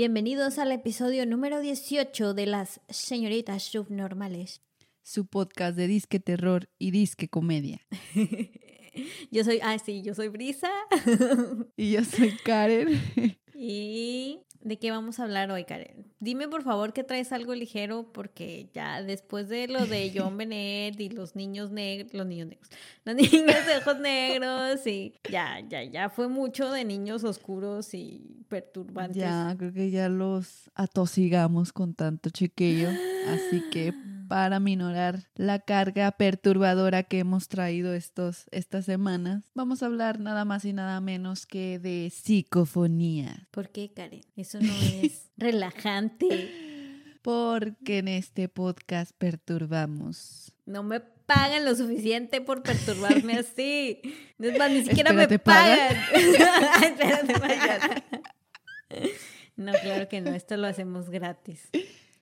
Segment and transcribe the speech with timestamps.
[0.00, 4.62] Bienvenidos al episodio número 18 de las señoritas subnormales.
[5.02, 7.86] Su podcast de disque terror y disque comedia.
[9.30, 10.70] yo soy, ah, sí, yo soy Brisa.
[11.76, 12.98] y yo soy Karen.
[13.54, 16.04] y ¿De qué vamos a hablar hoy, Karen?
[16.18, 21.00] Dime por favor que traes algo ligero porque ya después de lo de John Bennett
[21.00, 22.68] y los niños negros, los niños negros,
[23.04, 28.44] los niños de ojos negros y ya, ya, ya fue mucho de niños oscuros y
[28.48, 29.16] perturbantes.
[29.16, 32.90] Ya, creo que ya los atosigamos con tanto chiquillo,
[33.28, 33.94] así que
[34.30, 40.44] para minorar la carga perturbadora que hemos traído estos, estas semanas, vamos a hablar nada
[40.44, 43.48] más y nada menos que de psicofonía.
[43.50, 44.24] ¿Por qué, Karen?
[44.36, 46.48] Eso no es relajante.
[47.22, 50.52] Porque en este podcast perturbamos.
[50.64, 54.00] No me pagan lo suficiente por perturbarme así.
[54.38, 55.96] No es más, ni siquiera me pagan.
[56.14, 58.04] Espérate,
[59.56, 61.68] No, claro que no, esto lo hacemos gratis.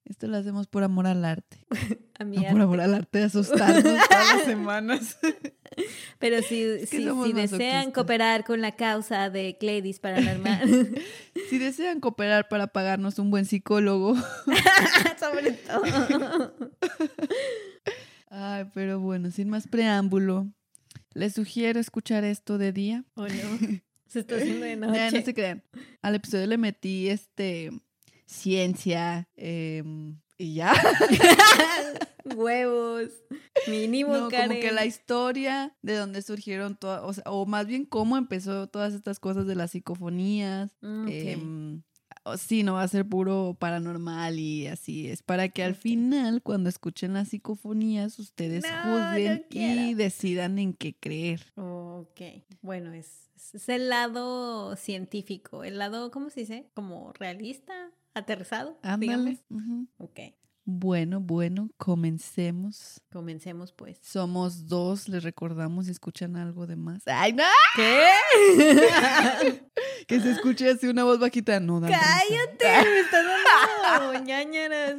[0.09, 1.59] Esto lo hacemos por amor al arte.
[2.19, 5.19] A mí Por amor al arte de asustarnos todas las semanas.
[6.19, 10.91] Pero si, si, desean cooperar con la causa de Cladys Paranormal.
[11.49, 14.17] si desean cooperar para pagarnos un buen psicólogo.
[15.21, 16.55] Sobre todo.
[18.31, 20.49] Ay, pero bueno, sin más preámbulo,
[21.15, 23.05] les sugiero escuchar esto de día.
[23.15, 23.59] ¿O no?
[24.09, 25.11] Se está haciendo de noche.
[25.13, 25.63] no se crean.
[26.03, 27.71] Al episodio le metí este
[28.29, 30.73] ciencia em, y ya.
[32.37, 33.11] Huevos.
[33.67, 38.69] Mínimo, no, Como que la historia de dónde surgieron todas, o, más bien cómo empezó
[38.69, 40.77] todas estas cosas de las psicofonías.
[40.81, 41.83] Mm, em,
[42.37, 46.69] sí, no va a ser puro paranormal y así es para que al final, cuando
[46.69, 51.41] escuchen las psicofonías, ustedes juzguen y decidan en qué creer.
[51.57, 52.21] Ok,
[52.61, 56.71] bueno, es, es el lado científico, el lado, ¿cómo se dice?
[56.75, 59.39] Como realista aterrizado, Ándale.
[59.99, 60.21] Ok.
[60.71, 63.01] Bueno, bueno, comencemos.
[63.11, 63.99] Comencemos pues.
[64.03, 67.03] Somos dos, les recordamos si escuchan algo de más.
[67.07, 67.45] ¡Ay, no!
[67.75, 68.07] ¿Qué?
[70.07, 71.59] que se escuche así una voz bajita.
[71.59, 72.91] No, da ¡Cállate!
[72.91, 73.25] Me estás
[73.83, 74.97] dando ñañaras.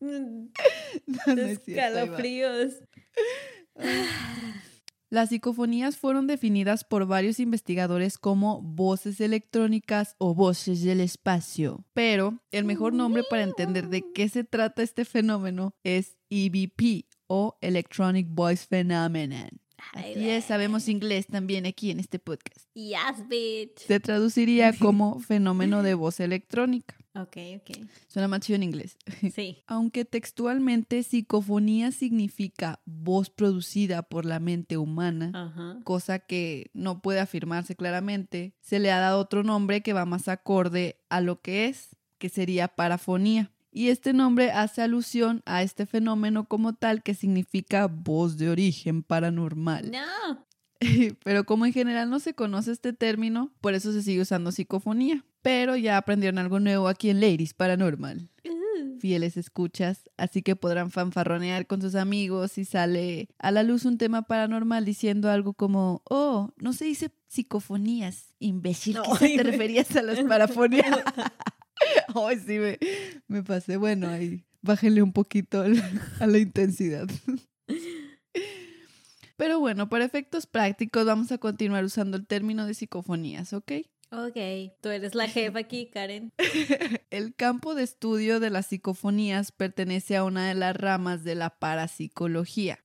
[0.00, 2.74] No, no Escalofríos.
[5.14, 12.42] Las psicofonías fueron definidas por varios investigadores como voces electrónicas o voces del espacio, pero
[12.50, 18.26] el mejor nombre para entender de qué se trata este fenómeno es EVP o Electronic
[18.28, 19.50] Voice Phenomenon.
[19.92, 22.66] Así es, sabemos inglés también aquí en este podcast.
[22.74, 23.86] Yes, bitch.
[23.86, 26.96] Se traduciría como fenómeno de voz electrónica.
[27.16, 27.86] Ok, ok.
[28.08, 28.96] Suena más chido en inglés.
[29.34, 29.62] Sí.
[29.66, 37.74] Aunque textualmente psicofonía significa voz producida por la mente humana, cosa que no puede afirmarse
[37.74, 41.96] claramente, se le ha dado otro nombre que va más acorde a lo que es,
[42.18, 43.50] que sería parafonía.
[43.70, 49.02] Y este nombre hace alusión a este fenómeno como tal que significa voz de origen
[49.02, 49.90] paranormal.
[49.90, 50.46] No.
[51.24, 55.24] Pero como en general no se conoce este término, por eso se sigue usando psicofonía.
[55.44, 58.30] Pero ya aprendieron algo nuevo aquí en Ladies Paranormal.
[58.46, 58.98] Uh.
[58.98, 63.98] Fieles escuchas, así que podrán fanfarronear con sus amigos si sale a la luz un
[63.98, 70.18] tema paranormal diciendo algo como, oh, no se dice psicofonías, imbécil, te referías a las
[70.20, 70.86] parafonías.
[72.14, 72.78] Ay, sí, me,
[73.28, 73.76] me, pasé.
[73.76, 75.62] Bueno, ahí bájenle un poquito
[76.20, 77.06] a la intensidad.
[79.36, 83.72] Pero bueno, para efectos prácticos vamos a continuar usando el término de psicofonías, ¿ok?
[84.16, 86.32] Ok, tú eres la jefa aquí, Karen.
[87.10, 91.50] el campo de estudio de las psicofonías pertenece a una de las ramas de la
[91.50, 92.78] parapsicología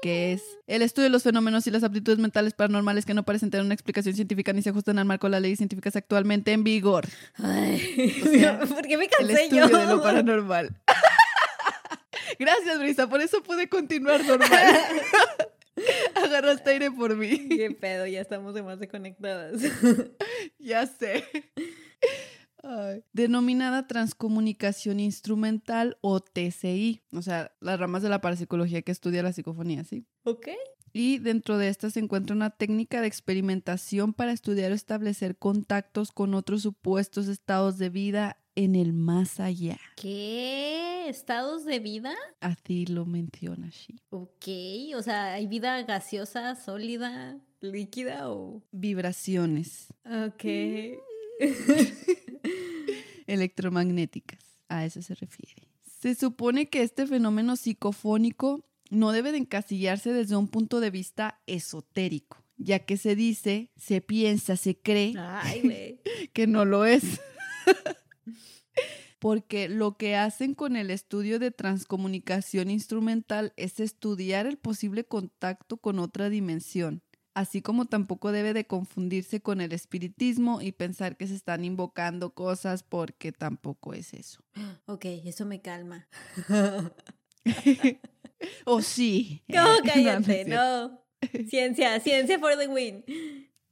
[0.00, 3.50] que es el estudio de los fenómenos y las aptitudes mentales paranormales que no parecen
[3.50, 6.64] tener una explicación científica ni se ajustan al marco de las leyes científicas actualmente en
[6.64, 7.06] vigor.
[7.34, 8.22] Ay,
[8.68, 10.70] ¿por qué me cansé el estudio de lo paranormal.
[12.38, 14.78] Gracias, Brisa, por eso pude continuar normal.
[16.14, 17.48] Agarraste aire por mí.
[17.48, 19.60] Qué pedo, ya estamos demasiado conectadas.
[20.58, 21.24] ya sé.
[23.12, 29.32] Denominada transcomunicación instrumental o TCI, o sea, las ramas de la parapsicología que estudia la
[29.32, 30.06] psicofonía, ¿sí?
[30.24, 30.48] Ok.
[30.92, 36.12] Y dentro de esta se encuentra una técnica de experimentación para estudiar o establecer contactos
[36.12, 39.78] con otros supuestos estados de vida en el más allá.
[39.94, 41.08] ¿Qué?
[41.08, 42.12] ¿Estados de vida?
[42.40, 44.00] Así lo menciona sí.
[44.10, 44.48] Ok,
[44.96, 48.60] o sea, ¿hay vida gaseosa, sólida, líquida o...?
[48.72, 49.94] Vibraciones.
[50.04, 50.44] Ok.
[53.28, 54.40] electromagnéticas.
[54.68, 55.68] A eso se refiere.
[56.00, 61.40] Se supone que este fenómeno psicofónico no debe de encasillarse desde un punto de vista
[61.46, 66.00] esotérico, ya que se dice, se piensa, se cree Ay,
[66.32, 67.04] que no lo es.
[69.18, 75.76] porque lo que hacen con el estudio de transcomunicación instrumental es estudiar el posible contacto
[75.76, 77.02] con otra dimensión,
[77.34, 82.34] así como tampoco debe de confundirse con el espiritismo y pensar que se están invocando
[82.34, 84.42] cosas porque tampoco es eso.
[84.86, 86.08] Ok, eso me calma.
[88.64, 89.42] oh, sí.
[89.48, 91.02] No, cállate, no.
[91.48, 93.04] Ciencia, ciencia for the win.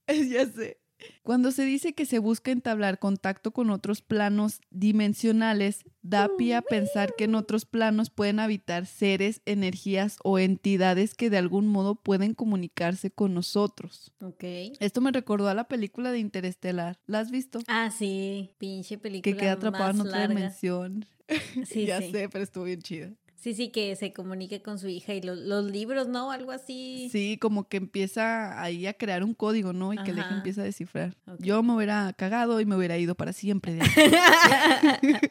[0.08, 0.80] ya sé.
[1.22, 6.62] Cuando se dice que se busca entablar contacto con otros planos dimensionales, da pie a
[6.62, 11.96] pensar que en otros planos pueden habitar seres, energías o entidades que de algún modo
[11.96, 14.12] pueden comunicarse con nosotros.
[14.20, 14.44] Ok.
[14.78, 16.98] Esto me recordó a la película de Interestelar.
[17.06, 17.58] ¿La has visto?
[17.66, 19.34] Ah, sí, pinche película.
[19.34, 20.34] Que queda atrapada en otra larga.
[20.34, 21.04] dimensión.
[21.66, 22.12] Sí, ya sí.
[22.12, 23.12] sé, pero estuvo bien chida.
[23.46, 26.32] Sí, sí, que se comunique con su hija y lo- los libros, ¿no?
[26.32, 27.08] Algo así.
[27.12, 29.92] Sí, como que empieza ahí a crear un código, ¿no?
[29.94, 31.14] Y que la hija empieza a descifrar.
[31.38, 33.82] Yo me hubiera cagado y me hubiera ido para siempre de.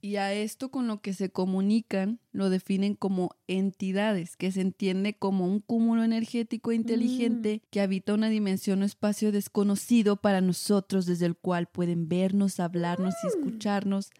[0.00, 5.14] Y a esto con lo que se comunican lo definen como entidades, que se entiende
[5.16, 11.06] como un cúmulo energético e inteligente que habita una dimensión o espacio desconocido para nosotros,
[11.06, 14.10] desde el cual pueden vernos, hablarnos y escucharnos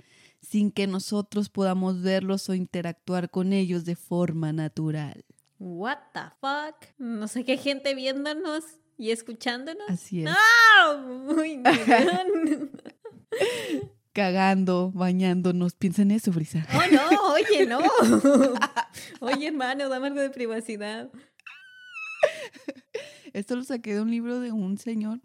[0.45, 5.25] sin que nosotros podamos verlos o interactuar con ellos de forma natural.
[5.59, 6.77] What the fuck?
[6.99, 8.65] No sé qué gente viéndonos
[8.99, 9.89] y escuchándonos.
[9.89, 10.31] Así es.
[10.31, 11.03] ¡Ah!
[11.05, 11.63] Muy.
[14.13, 15.75] Cagando, bañándonos.
[15.75, 16.67] Piensa en eso, Brisa.
[16.73, 17.81] Oh, no, oye, no.
[19.21, 21.11] Oye, hermano, dame algo de privacidad.
[23.33, 25.21] Esto lo saqué de un libro de un señor,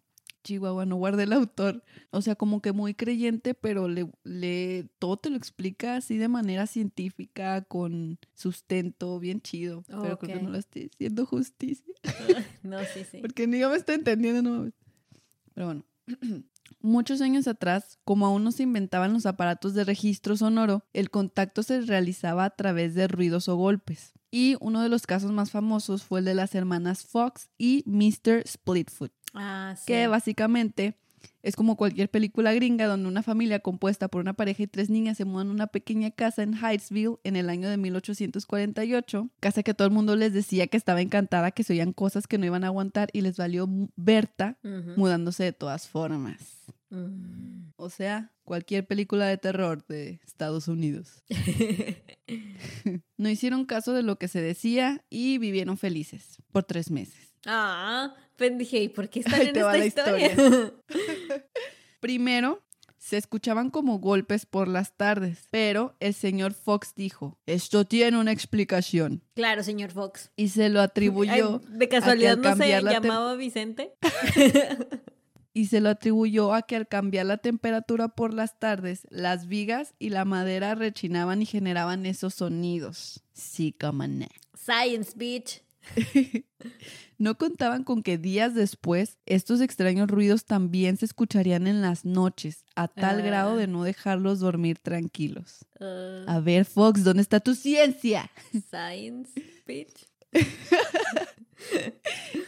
[0.50, 1.84] Chihuahua, no guardé el autor.
[2.10, 6.28] O sea, como que muy creyente, pero le, le todo te lo explica así de
[6.28, 9.84] manera científica, con sustento, bien chido.
[9.88, 11.94] Pero creo que no lo estoy diciendo justicia.
[12.64, 13.20] No, sí, sí.
[13.20, 14.72] Porque ni yo me estoy entendiendo, no.
[15.54, 15.86] Pero bueno.
[16.82, 21.64] Muchos años atrás, como aún no se inventaban los aparatos de registro sonoro, el contacto
[21.64, 24.14] se realizaba a través de ruidos o golpes.
[24.32, 28.48] Y uno de los casos más famosos fue el de las hermanas Fox y Mr.
[28.48, 29.86] Splitfoot, Ah, sí.
[29.86, 30.96] que básicamente
[31.42, 35.18] es como cualquier película gringa donde una familia compuesta por una pareja y tres niñas
[35.18, 39.74] se mudan a una pequeña casa en Hydesville en el año de 1848, casa que
[39.74, 42.64] todo el mundo les decía que estaba encantada, que se oían cosas que no iban
[42.64, 44.58] a aguantar y les valió Berta
[44.98, 46.40] mudándose de todas formas.
[46.90, 47.72] Mm.
[47.78, 51.24] O sea, cualquier película de terror de Estados Unidos.
[53.18, 57.29] No hicieron caso de lo que se decía y vivieron felices por tres meses.
[57.46, 60.74] Ah, pues dije, ¿y por qué están Ahí en te esta va la historia?
[62.00, 62.64] Primero,
[62.98, 68.32] se escuchaban como golpes por las tardes, pero el señor Fox dijo, esto tiene una
[68.32, 69.24] explicación.
[69.36, 70.32] claro, señor Fox.
[70.36, 73.96] Y se lo atribuyó, Ay, de casualidad al no se llamaba Vicente.
[75.54, 79.94] y se lo atribuyó a que al cambiar la temperatura por las tardes, las vigas
[79.98, 83.24] y la madera rechinaban y generaban esos sonidos.
[83.34, 84.28] Sí, como no.
[84.54, 85.64] Science, bitch.
[87.18, 92.64] No contaban con que días después estos extraños ruidos también se escucharían en las noches,
[92.78, 93.24] a tal Ah.
[93.24, 95.66] grado de no dejarlos dormir tranquilos.
[95.82, 98.32] Uh, A ver, Fox, ¿dónde está tu ciencia?
[98.70, 99.34] science,
[99.68, 100.08] bitch.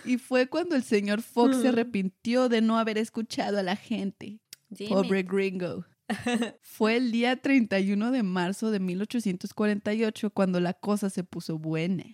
[0.06, 1.68] Y fue cuando el señor Fox se Mm.
[1.74, 4.40] arrepintió de no haber escuchado a la gente.
[4.74, 4.90] Jimmy.
[4.90, 5.86] Pobre gringo.
[6.62, 12.06] Fue el día 31 de marzo de 1848 cuando la cosa se puso buena.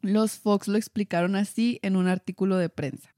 [0.00, 3.14] Los Fox lo explicaron así en un artículo de prensa.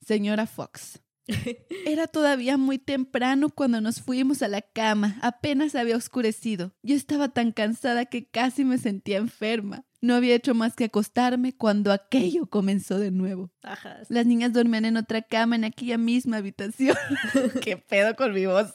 [0.00, 1.00] Señora Fox.
[1.86, 5.18] Era todavía muy temprano cuando nos fuimos a la cama.
[5.22, 6.72] Apenas había oscurecido.
[6.82, 9.84] Yo estaba tan cansada que casi me sentía enferma.
[10.02, 13.50] No había hecho más que acostarme cuando aquello comenzó de nuevo.
[13.62, 13.98] Ajá.
[14.08, 16.96] Las niñas dormían en otra cama en aquella misma habitación.
[17.62, 18.72] ¿Qué pedo con mi voz?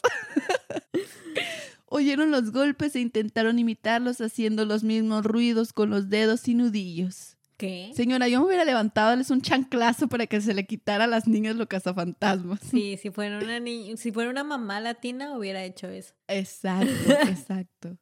[1.88, 7.35] Oyeron los golpes e intentaron imitarlos haciendo los mismos ruidos con los dedos y nudillos.
[7.58, 7.92] ¿Qué?
[7.96, 11.08] Señora, yo me hubiera levantado a darles un chanclazo para que se le quitara a
[11.08, 12.60] las niñas lo cazafantasmas.
[12.70, 16.14] Sí, si fuera una ni- si fuera una mamá latina hubiera hecho eso.
[16.28, 16.88] Exacto,
[17.30, 17.98] exacto.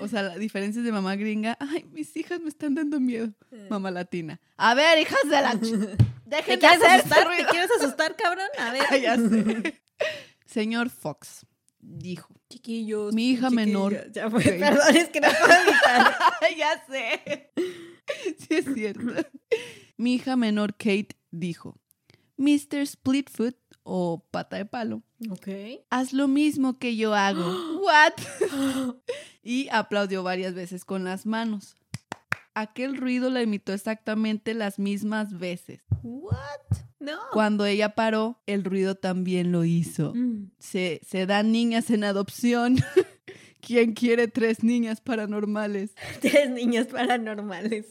[0.00, 1.56] O sea, la diferencia es de mamá gringa.
[1.58, 3.32] Ay, mis hijas me están dando miedo.
[3.70, 4.38] Mamá latina.
[4.58, 5.52] A ver, hijas de la...
[6.32, 7.00] ¿Te Dejen de quieres hacer asustar?
[7.00, 7.48] ese ¿Te ruido.
[7.50, 8.46] quieres asustar, cabrón?
[8.58, 8.82] A ver.
[8.90, 9.82] Ay, ya sé.
[10.44, 11.46] Señor Fox
[11.80, 12.28] dijo.
[12.50, 13.14] Chiquillos.
[13.14, 14.10] Mi hija menor.
[14.12, 14.42] Ya fue.
[14.42, 16.14] Perdón, es que no puedo evitar.
[16.58, 17.50] ya sé.
[18.38, 19.00] Sí es cierto.
[19.96, 21.78] Mi hija menor Kate dijo,
[22.36, 22.86] Mr.
[22.86, 25.48] Splitfoot o pata de palo, Ok.
[25.90, 27.44] haz lo mismo que yo hago.
[27.82, 28.12] What?
[29.42, 31.76] y aplaudió varias veces con las manos.
[32.54, 35.80] Aquel ruido la imitó exactamente las mismas veces.
[36.02, 36.36] What?
[37.00, 37.18] No.
[37.32, 40.12] Cuando ella paró, el ruido también lo hizo.
[40.14, 40.50] Mm.
[40.58, 42.76] Se, se dan niñas en adopción.
[43.62, 45.92] ¿Quién quiere tres niñas paranormales?
[46.20, 47.86] Tres niños paranormales.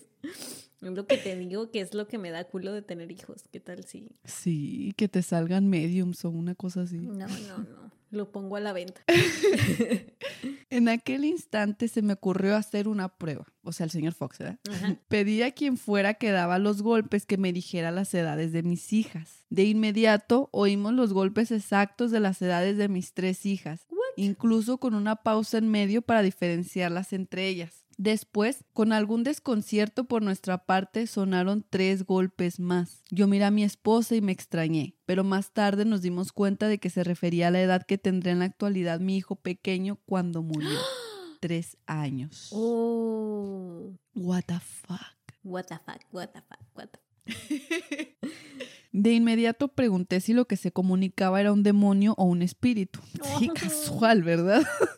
[0.81, 3.45] Es lo que te digo que es lo que me da culo de tener hijos.
[3.51, 4.09] ¿Qué tal si?
[4.25, 6.97] Sí, que te salgan mediums o una cosa así.
[6.97, 7.91] No, no, no.
[8.11, 9.01] Lo pongo a la venta.
[10.71, 13.45] En aquel instante se me ocurrió hacer una prueba.
[13.61, 14.57] O sea, el señor Fox, ¿verdad?
[14.69, 14.95] Ajá.
[15.09, 18.93] Pedí a quien fuera que daba los golpes que me dijera las edades de mis
[18.93, 19.45] hijas.
[19.49, 23.85] De inmediato oímos los golpes exactos de las edades de mis tres hijas,
[24.15, 27.81] incluso con una pausa en medio para diferenciarlas entre ellas.
[27.97, 33.03] Después, con algún desconcierto por nuestra parte, sonaron tres golpes más.
[33.11, 36.79] Yo miré a mi esposa y me extrañé, pero más tarde nos dimos cuenta de
[36.79, 40.41] que se refería a la edad que tendría en la actualidad mi hijo pequeño cuando
[40.41, 40.69] murió.
[41.41, 42.49] Tres años.
[42.51, 43.93] Oh.
[44.15, 44.99] What the fuck.
[45.43, 46.99] What the fuck, what the fuck, what the
[47.33, 48.31] fuck.
[48.93, 52.99] De inmediato pregunté si lo que se comunicaba era un demonio o un espíritu.
[53.39, 53.53] Sí, Oh.
[53.53, 54.63] casual, ¿verdad?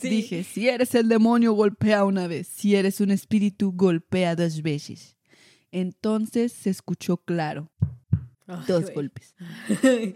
[0.00, 0.08] Sí.
[0.08, 2.46] Dije, si eres el demonio, golpea una vez.
[2.46, 5.16] Si eres un espíritu, golpea dos veces.
[5.72, 7.68] Entonces se escuchó claro,
[8.46, 8.94] Ay, dos güey.
[8.94, 9.34] golpes.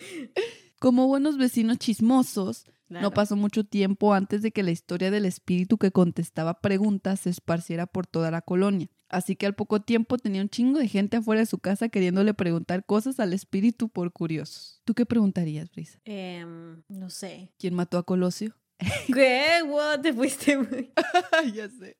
[0.78, 3.04] Como buenos vecinos chismosos, Claro.
[3.04, 7.30] no pasó mucho tiempo antes de que la historia del espíritu que contestaba preguntas se
[7.30, 8.88] esparciera por toda la colonia.
[9.12, 12.32] Así que al poco tiempo tenía un chingo de gente afuera de su casa queriéndole
[12.32, 14.80] preguntar cosas al espíritu por curiosos.
[14.84, 16.00] ¿Tú qué preguntarías, Brisa?
[16.04, 17.52] Em, no sé.
[17.58, 18.56] ¿Quién mató a Colosio?
[19.14, 19.62] ¿Qué?
[19.66, 20.00] What?
[20.00, 20.92] Te fuiste muy...
[21.54, 21.98] ya sé.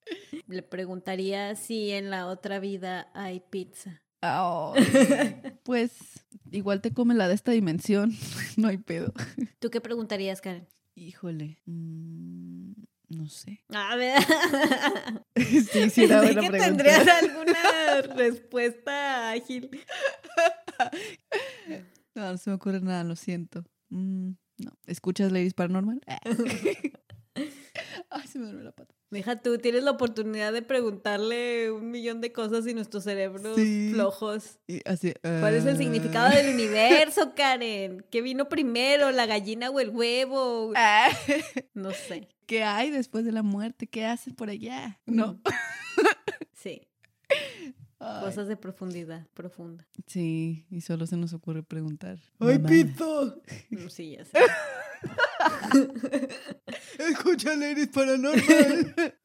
[0.49, 4.02] Le preguntaría si en la otra vida hay pizza.
[5.64, 5.92] pues
[6.50, 8.12] igual te come la de esta dimensión.
[8.57, 9.12] no hay pedo.
[9.59, 10.69] ¿Tú qué preguntarías, Karen?
[10.95, 11.59] Híjole.
[11.66, 12.73] mm,
[13.12, 13.64] no sé.
[13.75, 14.21] A ver.
[15.37, 16.64] sí, sí, era buena que pregunta.
[16.64, 19.71] tendrías alguna respuesta ágil.
[22.14, 23.64] No, no se me ocurre nada, lo siento.
[23.88, 24.73] Mm, no.
[24.87, 26.00] ¿Escuchas Ladies Paranormal?
[28.11, 28.95] Ay, se me duele la pata.
[29.11, 33.90] Deja tú, tienes la oportunidad de preguntarle un millón de cosas y nuestros cerebros Sí.
[33.95, 34.59] flojos.
[34.66, 35.78] Y así, ¿Cuál es el ah.
[35.78, 38.04] significado del universo, Karen?
[38.11, 40.73] ¿Qué vino primero, la gallina o el huevo?
[40.76, 41.09] Ah,
[41.75, 42.28] No sé.
[42.52, 43.87] ¿Qué hay después de la muerte?
[43.87, 45.00] ¿Qué hacen por allá?
[45.06, 45.40] No.
[46.52, 46.87] Sí,
[47.99, 48.25] Ay.
[48.25, 49.88] cosas de profundidad, profunda.
[50.06, 52.18] Sí, y solo se nos ocurre preguntar.
[52.40, 53.40] ¡Ay, Mamá, pito!
[53.71, 54.32] Mm, Sí, ya sé.
[56.99, 58.44] Escucha Ladies Paranormal.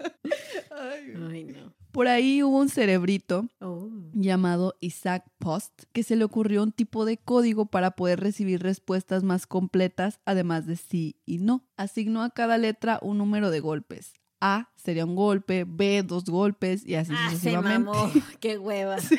[0.71, 1.13] Ay.
[1.29, 1.73] Ay, no.
[1.97, 3.89] Por ahí hubo un cerebrito Oh.
[4.13, 9.23] llamado Isaac Post que se le ocurrió un tipo de código para poder recibir respuestas
[9.23, 11.65] más completas además de sí y no.
[11.75, 14.13] Asignó a cada letra un número de golpes.
[14.39, 17.79] A sería un golpe, B dos golpes y así Ah, se sucesivamente.
[17.89, 18.11] mamó.
[18.39, 18.99] Qué hueva.
[18.99, 19.17] Sí.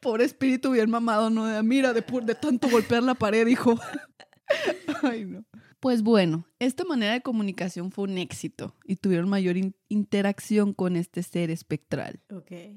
[0.00, 1.62] Pobre espíritu bien mamado, ¿no?
[1.62, 3.78] Mira, de, de tanto golpear la pared, dijo.
[5.04, 5.44] Ay, no.
[5.78, 10.96] Pues bueno, esta manera de comunicación fue un éxito y tuvieron mayor in- interacción con
[10.96, 12.20] este ser espectral.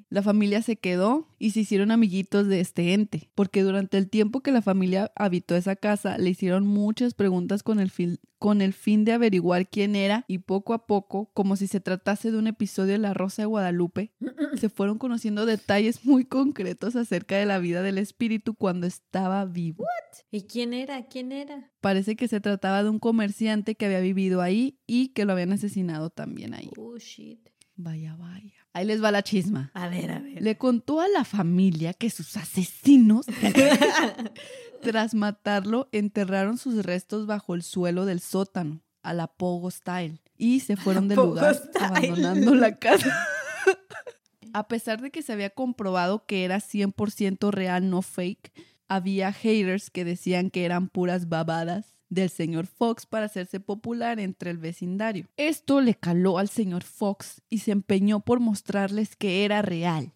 [0.09, 4.41] La familia se quedó y se hicieron amiguitos de este ente, porque durante el tiempo
[4.41, 8.73] que la familia habitó esa casa le hicieron muchas preguntas con el fin, con el
[8.73, 12.47] fin de averiguar quién era y poco a poco, como si se tratase de un
[12.47, 14.11] episodio de La Rosa de Guadalupe,
[14.57, 19.85] se fueron conociendo detalles muy concretos acerca de la vida del espíritu cuando estaba vivo.
[20.31, 21.07] ¿Y quién era?
[21.07, 21.71] ¿Quién era?
[21.81, 25.51] Parece que se trataba de un comerciante que había vivido ahí y que lo habían
[25.53, 26.69] asesinado también ahí.
[26.77, 27.49] Oh, shit.
[27.75, 28.53] Vaya, vaya.
[28.73, 29.71] Ahí les va la chisma.
[29.73, 30.41] A ver, a ver.
[30.41, 33.25] Le contó a la familia que sus asesinos,
[34.81, 40.59] tras matarlo, enterraron sus restos bajo el suelo del sótano, a la Pogo Style, y
[40.59, 41.85] se fueron del Pogo lugar Style.
[41.85, 43.27] abandonando la casa.
[44.53, 48.51] A pesar de que se había comprobado que era 100% real, no fake,
[48.87, 54.51] había haters que decían que eran puras babadas del señor Fox para hacerse popular entre
[54.51, 55.27] el vecindario.
[55.37, 60.11] Esto le caló al señor Fox y se empeñó por mostrarles que era real.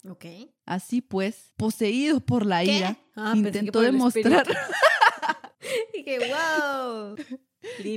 [0.66, 2.76] Así pues, poseído por la ¿Qué?
[2.78, 4.46] ira, Ah, que intentó demostrar.
[5.94, 7.16] Dije, wow.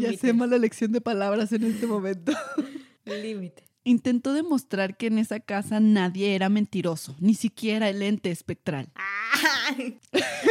[0.01, 2.31] ya sé mala elección de palabras en este momento.
[3.05, 3.66] Límite.
[3.87, 8.89] Intentó demostrar que en esa casa nadie era mentiroso, ni siquiera el ente espectral.
[8.95, 9.99] Ay,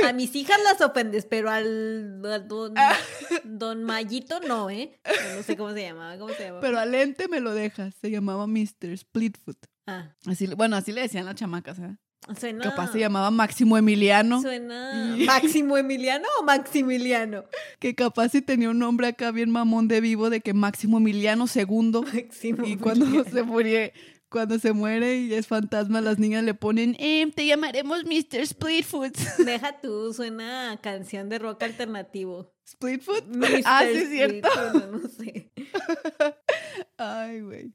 [0.08, 2.72] A mis hijas las ofendes, pero al don,
[3.44, 4.98] don Mayito no, ¿eh?
[5.36, 6.60] No sé cómo se llamaba, ¿cómo se llamaba?
[6.62, 7.94] Pero al ente me lo dejas.
[8.00, 8.96] Se llamaba Mr.
[8.96, 9.66] Splitfoot.
[9.86, 11.94] Ah, Así, bueno, así le decían las chamacas, ¿eh?
[12.38, 12.62] Suena...
[12.64, 14.40] Capaz se llamaba Máximo Emiliano.
[14.42, 15.16] Suena...
[15.26, 17.44] ¿Máximo Emiliano o Maximiliano?
[17.78, 21.46] Que capaz si tenía un nombre acá bien mamón de vivo de que Máximo Emiliano
[21.52, 22.00] II.
[22.12, 23.30] Máximo Y cuando Emiliano.
[23.30, 23.80] se murió,
[24.28, 28.44] Cuando se muere y es fantasma, las niñas le ponen, em, te llamaremos Mr.
[28.44, 29.16] Splitfoot.
[29.38, 32.52] Deja tú, suena a canción de rock alternativo.
[32.68, 33.24] ¿Splitfoot?
[33.28, 33.62] Mr.
[33.64, 34.48] Ah, sí, es cierto.
[34.90, 35.52] No sé.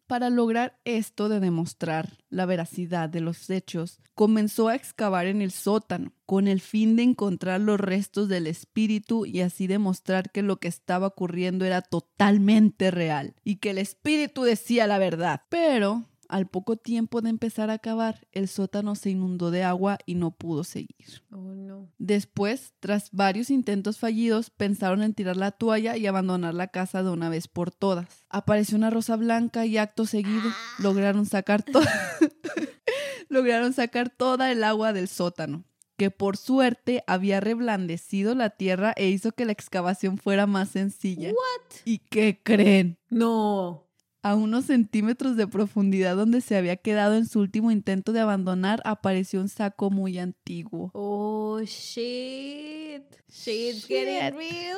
[0.08, 5.52] Para lograr esto de demostrar la veracidad de los hechos, comenzó a excavar en el
[5.52, 10.58] sótano con el fin de encontrar los restos del espíritu y así demostrar que lo
[10.58, 15.42] que estaba ocurriendo era totalmente real y que el espíritu decía la verdad.
[15.50, 20.16] Pero al poco tiempo de empezar a cavar, el sótano se inundó de agua y
[20.16, 21.24] no pudo seguir.
[21.30, 21.90] Oh, no.
[21.98, 27.10] Después, tras varios intentos fallidos, pensaron en tirar la toalla y abandonar la casa de
[27.10, 28.26] una vez por todas.
[28.30, 31.92] Apareció una rosa blanca y acto seguido lograron sacar toda
[33.30, 35.66] lograron sacar toda el agua del sótano,
[35.98, 41.30] que por suerte había reblandecido la tierra e hizo que la excavación fuera más sencilla.
[41.30, 41.76] What?
[41.86, 42.98] ¿Y qué creen?
[43.10, 43.91] No.
[44.24, 48.80] A unos centímetros de profundidad donde se había quedado en su último intento de abandonar,
[48.86, 50.92] apareció un saco muy antiguo.
[50.94, 53.04] Oh, shit.
[53.28, 53.88] Shit's Shit.
[53.88, 54.78] getting real.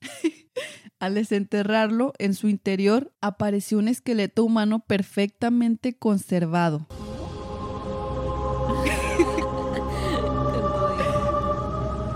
[1.00, 6.86] Al desenterrarlo, en su interior apareció un esqueleto humano perfectamente conservado.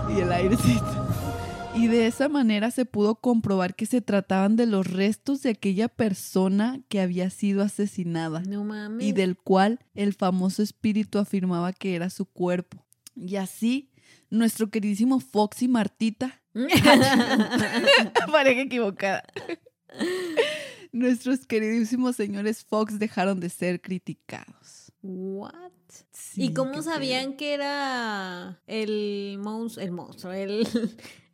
[0.15, 0.98] Y el airecito.
[1.79, 5.87] Y de esa manera se pudo comprobar que se trataban de los restos de aquella
[5.87, 9.05] persona que había sido asesinada No mames.
[9.05, 12.85] y del cual el famoso espíritu afirmaba que era su cuerpo.
[13.15, 13.89] Y así,
[14.29, 16.41] nuestro queridísimo Fox y Martita,
[18.31, 19.23] pareja equivocada,
[20.91, 24.91] nuestros queridísimos señores Fox dejaron de ser criticados.
[25.01, 25.53] What?
[26.11, 30.67] Sí, ¿Y cómo sabían que era el monstruo, el monstruo, el,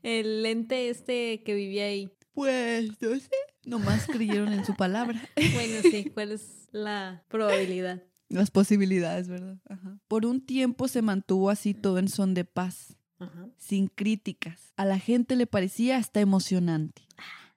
[0.05, 2.11] el ente este que vivía ahí?
[2.33, 3.29] Pues, no sé.
[3.65, 5.19] Nomás creyeron en su palabra.
[5.53, 8.03] Bueno, sí, ¿cuál es la probabilidad?
[8.29, 9.57] Las posibilidades, ¿verdad?
[9.69, 9.97] Ajá.
[10.07, 13.47] Por un tiempo se mantuvo así todo en son de paz, Ajá.
[13.57, 14.73] sin críticas.
[14.77, 17.03] A la gente le parecía hasta emocionante.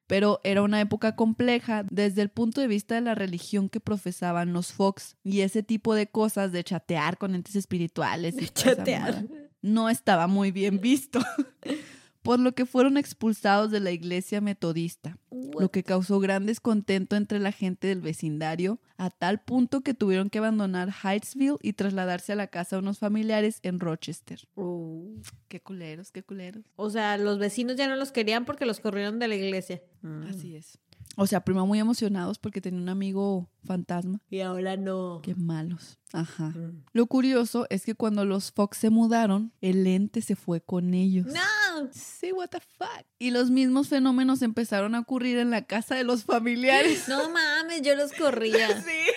[0.07, 4.55] Pero era una época compleja desde el punto de vista de la religión que profesaban
[4.55, 9.27] los Fox y ese tipo de cosas de chatear con entes espirituales y Chatear.
[9.61, 11.21] no estaba muy bien visto.
[12.23, 15.19] Por lo que fueron expulsados de la iglesia metodista.
[15.59, 20.31] lo que causó gran descontento entre la gente del vecindario, a tal punto que tuvieron
[20.31, 24.49] que abandonar Hydesville y trasladarse a la casa de unos familiares en Rochester.
[24.57, 25.05] Oh.
[25.49, 26.65] Qué culeros, qué culeros.
[26.77, 29.83] O sea, los vecinos ya no los querían porque los corrieron de la iglesia.
[30.29, 30.79] Así es.
[31.17, 34.21] O sea, primero muy emocionados porque tenía un amigo fantasma.
[34.31, 35.21] Y ahora no.
[35.23, 35.99] Qué malos.
[36.13, 36.51] Ajá.
[36.51, 36.85] Mm.
[36.93, 41.27] Lo curioso es que cuando los Fox se mudaron, el ente se fue con ellos.
[41.27, 41.68] No.
[41.93, 43.05] Sí, what the fuck.
[43.19, 47.09] Y los mismos fenómenos empezaron a ocurrir en la casa de los familiares.
[47.09, 48.69] No mames, yo los corría.
[48.85, 49.13] Sí.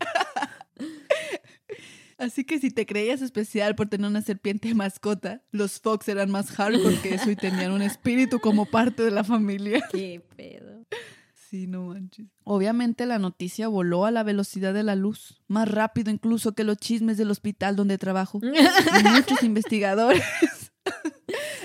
[2.18, 6.50] Así que si te creías especial por tener una serpiente mascota, los Fox eran más
[6.50, 9.80] hardcore que eso y tenían un espíritu como parte de la familia.
[9.92, 10.84] Qué pedo.
[11.48, 12.26] Sí, no manches.
[12.44, 16.76] Obviamente la noticia voló a la velocidad de la luz, más rápido incluso que los
[16.76, 18.40] chismes del hospital donde trabajo.
[18.42, 20.22] Y muchos investigadores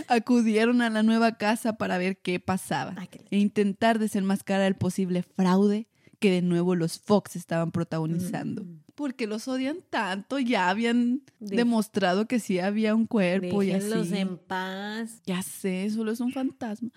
[0.08, 4.68] acudieron a la nueva casa para ver qué pasaba Ay, qué le- e intentar desenmascarar
[4.68, 5.88] el posible fraude
[6.20, 8.64] que de nuevo los Fox estaban protagonizando.
[8.64, 8.80] Mm.
[8.96, 14.16] Porque los odian tanto, ya habían De- demostrado que sí había un cuerpo y así.
[14.16, 15.22] en paz.
[15.26, 16.92] Ya sé, solo es un fantasma.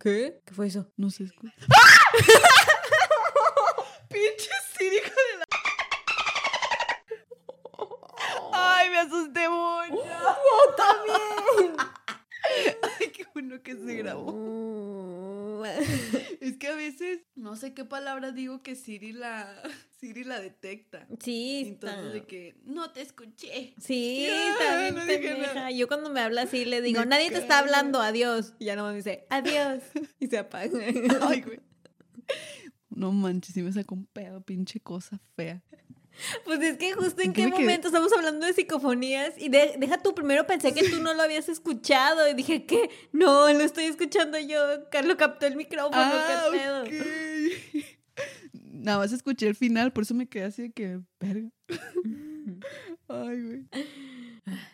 [0.00, 0.40] ¿Qué?
[0.44, 0.90] ¿Qué fue eso?
[0.96, 1.52] No se escucha.
[4.08, 5.44] ¡Pinche Siri, hijo de la...
[8.54, 10.04] ¡Ay, me asusté mucho!
[10.04, 11.76] ¡Yo también!
[13.00, 15.62] ¡Ay, qué bueno que se grabó!
[16.40, 19.62] Es que a veces no sé qué palabra digo que Siri la,
[20.00, 21.06] Siri la detecta.
[21.20, 22.12] Sí, Entonces está.
[22.12, 23.72] de que no te escuché.
[23.78, 25.70] Sí, Ya, también no pendeja.
[25.70, 28.54] Yo cuando me habla así le digo, Me nadie te está hablando, adiós.
[28.58, 29.84] Y ya no me dice, adiós.
[30.18, 30.78] Y se apaga.
[31.20, 31.60] Ay, güey.
[32.90, 35.62] No manches, si me sacó un pedo, pinche cosa fea.
[36.44, 37.60] Pues es que justo en ¿En qué qué me quedé?
[37.62, 41.22] momento estamos hablando de psicofonías y de- deja tú, primero pensé que tú no lo
[41.22, 44.58] habías escuchado y dije que no, lo estoy escuchando yo,
[44.90, 46.84] Carlos captó el micrófono, Ah, qué pedo.
[48.72, 51.48] Nada más escuché el final, por eso me quedé así de que, verga.
[53.08, 53.66] Ay, güey.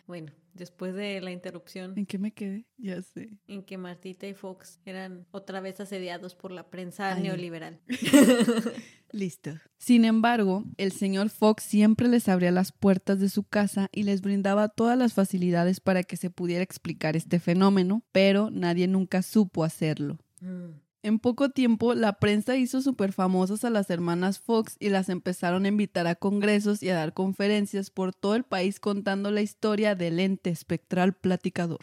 [0.07, 2.67] Bueno, después de la interrupción ¿En qué me quedé?
[2.77, 3.39] Ya sé.
[3.47, 7.23] en que Martita y Fox eran otra vez asediados por la prensa Ay.
[7.23, 7.79] neoliberal.
[9.11, 9.51] Listo.
[9.79, 14.21] Sin embargo, el señor Fox siempre les abría las puertas de su casa y les
[14.21, 19.63] brindaba todas las facilidades para que se pudiera explicar este fenómeno, pero nadie nunca supo
[19.63, 20.19] hacerlo.
[20.41, 20.79] Mm.
[21.01, 25.63] En poco tiempo, la prensa hizo súper famosas a las hermanas Fox y las empezaron
[25.63, 29.95] a invitar a congresos y a dar conferencias por todo el país contando la historia
[29.95, 31.79] del ente espectral platicador.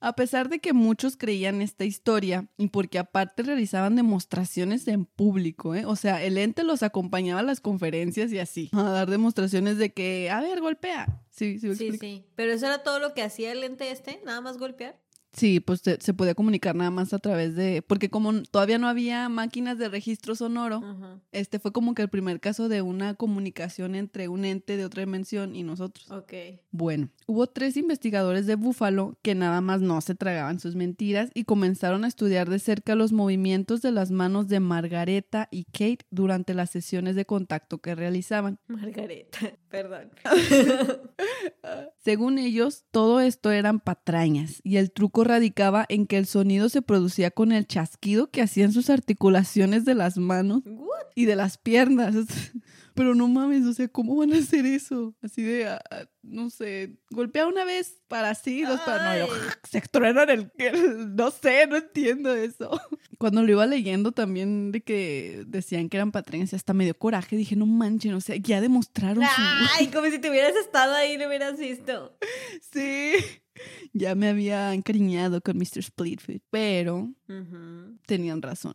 [0.00, 5.74] A pesar de que muchos creían esta historia y porque aparte realizaban demostraciones en público,
[5.74, 5.84] ¿eh?
[5.84, 9.92] o sea, el ente los acompañaba a las conferencias y así, a dar demostraciones de
[9.92, 11.22] que, a ver, golpea.
[11.28, 12.24] Sí, sí, Sí, sí.
[12.36, 14.98] Pero eso era todo lo que hacía el ente este, nada más golpear.
[15.32, 18.88] Sí, pues se, se podía comunicar nada más a través de, porque como todavía no
[18.88, 20.82] había máquinas de registro sonoro,
[21.30, 25.04] este fue como que el primer caso de una comunicación entre un ente de otra
[25.04, 26.10] dimensión y nosotros.
[26.10, 26.32] Ok.
[26.72, 31.44] Bueno, hubo tres investigadores de Búfalo que nada más no se tragaban sus mentiras y
[31.44, 36.54] comenzaron a estudiar de cerca los movimientos de las manos de Margareta y Kate durante
[36.54, 38.58] las sesiones de contacto que realizaban.
[38.66, 39.38] Margareta,
[39.68, 40.10] perdón.
[41.98, 46.82] Según ellos, todo esto eran patrañas y el truco radicaba en que el sonido se
[46.82, 51.06] producía con el chasquido que hacían sus articulaciones de las manos What?
[51.14, 52.14] y de las piernas.
[52.94, 55.14] Pero no mames, o sea, ¿cómo van a hacer eso?
[55.22, 59.26] Así de, ah, ah, no sé, golpea una vez para sí, dos para no.
[59.70, 62.68] se truenan el, el- no sé, no entiendo eso.
[63.18, 66.98] Cuando lo iba leyendo también de que decían que eran patrañas y hasta me dio
[66.98, 69.42] coraje, dije, no manchen, o sea, ya demostraron su...
[69.78, 72.18] Ay, como si te hubieras estado ahí y lo hubieras visto.
[72.72, 73.12] Sí.
[73.92, 75.82] Ya me había encariñado con Mr.
[75.82, 77.12] Splitfoot, pero
[78.06, 78.74] tenían razón.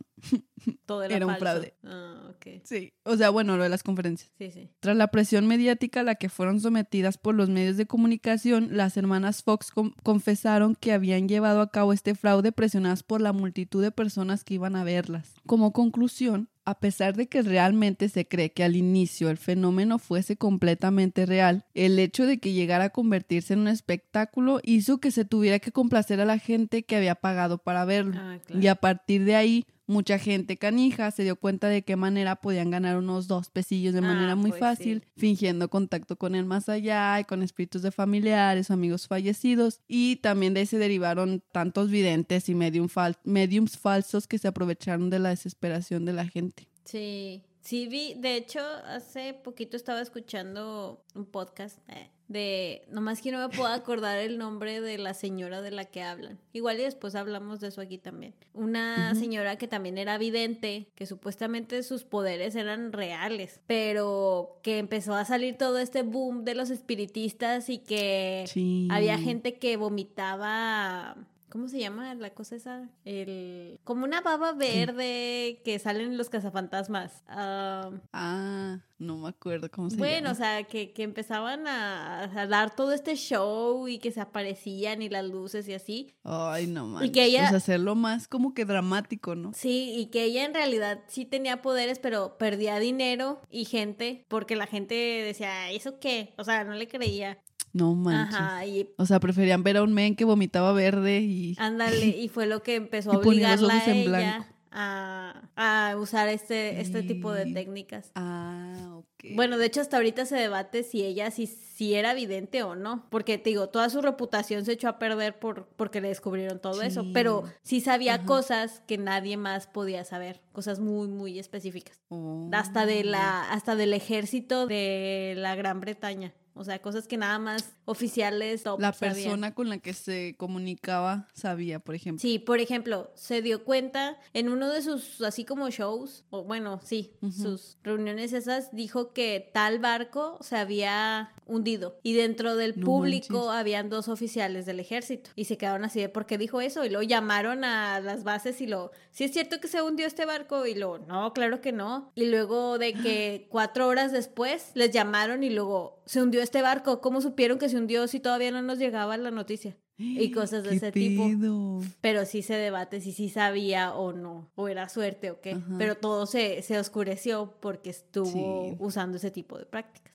[0.86, 1.74] Todo era, Era un fraude.
[1.84, 2.60] Ah, ok.
[2.64, 2.92] Sí.
[3.04, 4.32] O sea, bueno, lo de las conferencias.
[4.38, 4.70] Sí, sí.
[4.80, 8.96] Tras la presión mediática a la que fueron sometidas por los medios de comunicación, las
[8.96, 13.82] hermanas Fox con- confesaron que habían llevado a cabo este fraude presionadas por la multitud
[13.82, 15.34] de personas que iban a verlas.
[15.46, 20.36] Como conclusión, a pesar de que realmente se cree que al inicio el fenómeno fuese
[20.36, 25.24] completamente real, el hecho de que llegara a convertirse en un espectáculo hizo que se
[25.24, 28.14] tuviera que complacer a la gente que había pagado para verlo.
[28.18, 28.60] Ah, claro.
[28.62, 32.70] Y a partir de ahí, mucha gente canija se dio cuenta de qué manera podían
[32.70, 35.10] ganar unos dos pesillos de Ah, manera muy pues fácil, sí.
[35.16, 39.80] fingiendo contacto con el más allá y con espíritus de familiares o amigos fallecidos.
[39.88, 44.48] Y también de ahí se derivaron tantos videntes y medium fal- mediums falsos que se
[44.48, 46.68] aprovecharon de la desesperación de la gente.
[46.84, 53.30] Sí, sí vi, de hecho, hace poquito estaba escuchando un podcast eh, de, nomás que
[53.32, 56.38] no me puedo acordar el nombre de la señora de la que hablan.
[56.52, 58.34] Igual y después hablamos de eso aquí también.
[58.52, 65.14] Una señora que también era vidente, que supuestamente sus poderes eran reales, pero que empezó
[65.14, 68.86] a salir todo este boom de los espiritistas y que Sí.
[68.92, 71.16] había gente que vomitaba.
[71.56, 72.90] ¿Cómo se llama la cosa esa?
[73.06, 73.80] El...
[73.82, 77.22] Como una baba verde que salen los cazafantasmas.
[77.28, 80.34] Ah, Ah, no me acuerdo cómo se bueno, o llama.
[80.34, 85.08] sea, que, que empezaban a, a dar todo este show y que se aparecían y
[85.08, 86.14] las luces y así.
[86.24, 87.10] Ay, no manches.
[87.12, 89.54] que ella- Pues hacerlo más como que dramático, ¿no?
[89.54, 94.56] Sí, y que ella en realidad sí tenía poderes, pero perdía dinero y gente porque
[94.56, 96.34] la gente decía, ¿eso qué?
[96.36, 97.38] O sea, no le creía.
[97.76, 98.36] No manches.
[98.36, 101.54] Ajá, y O sea, preferían ver a un men que vomitaba verde y...
[101.58, 104.46] Ándale, y fue lo que empezó a obligarla a ella
[104.78, 108.10] a, a usar este, este tipo de técnicas.
[108.14, 109.34] Ah, ok.
[109.34, 113.06] Bueno, de hecho, hasta ahorita se debate si ella sí si era vidente o no.
[113.10, 116.82] Porque te digo, toda su reputación se echó a perder por, porque le descubrieron todo
[116.82, 117.04] eso.
[117.12, 118.24] Pero sí sabía Ajá.
[118.24, 120.40] cosas que nadie más podía saber.
[120.52, 122.00] Cosas muy, muy específicas.
[122.08, 122.48] Oh.
[122.52, 126.32] Hasta de la, hasta del ejército de la Gran Bretaña.
[126.58, 129.14] O sea, cosas que nada más oficiales top La sabían.
[129.14, 132.22] persona con la que se comunicaba sabía, por ejemplo.
[132.22, 136.80] Sí, por ejemplo, se dio cuenta en uno de sus, así como shows, o bueno,
[136.82, 141.65] sí, sus reuniones esas, dijo que tal barco se había hundido
[142.02, 143.60] y dentro del No público manches.
[143.60, 146.88] habían dos oficiales del ejército y se quedaron así de por qué dijo eso y
[146.88, 150.66] luego llamaron a las bases y lo, sí es cierto que se hundió este barco
[150.66, 152.12] y luego, no, claro que no.
[152.14, 157.00] Y luego de que cuatro horas después les llamaron y luego, se hundió este barco,
[157.00, 159.76] ¿cómo supieron que se hundió si todavía no nos llegaba la noticia?
[159.98, 161.80] Y cosas de ¿Qué ese tipo.
[162.00, 165.52] Pero sí se debate si sí sabía o no, o era suerte o qué.
[165.52, 165.74] Ajá.
[165.78, 168.76] Pero todo se, se oscureció porque estuvo Sí.
[168.78, 170.14] usando ese tipo de prácticas.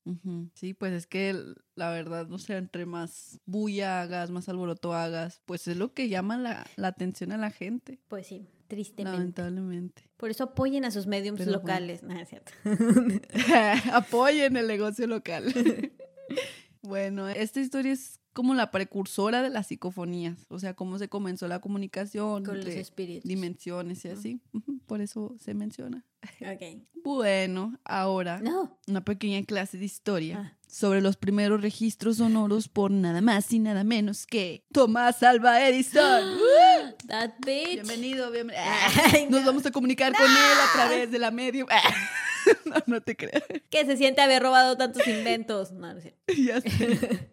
[0.53, 1.35] Sí, pues es que
[1.75, 6.09] la verdad, no sé, entre más bulla hagas, más alboroto hagas, pues es lo que
[6.09, 9.17] llama la, la atención a la gente, Pues sí, tristemente.
[9.17, 10.09] lamentablemente.
[10.17, 11.61] Por eso apoyen a sus mediums Pero bueno.
[11.61, 12.03] locales.
[12.03, 12.51] No, es cierto.
[13.93, 15.45] Apoyen el negocio local.
[16.81, 21.47] bueno, esta historia es como la precursora de las psicofonías, o sea, cómo se comenzó
[21.47, 23.27] la comunicación Con los espíritus.
[23.27, 24.41] dimensiones y así.
[24.85, 26.05] Por eso se menciona.
[26.41, 26.83] Ok.
[27.03, 28.77] Bueno, ahora No.
[28.87, 30.57] una pequeña clase de historia Ah.
[30.67, 36.23] sobre los primeros registros sonoros por nada más y nada menos que Tomás Alba Edison.
[37.07, 37.73] That bitch.
[37.73, 38.63] Bienvenido, bienvenido.
[39.13, 39.47] Ay, Nos no.
[39.47, 40.37] vamos a comunicar con él
[40.69, 41.67] a través de la medium.
[42.65, 43.43] no, no te creas.
[43.69, 45.71] ¿Qué se siente haber robado tantos inventos?
[45.71, 46.19] No, no cierto.
[46.37, 47.29] Ya sé.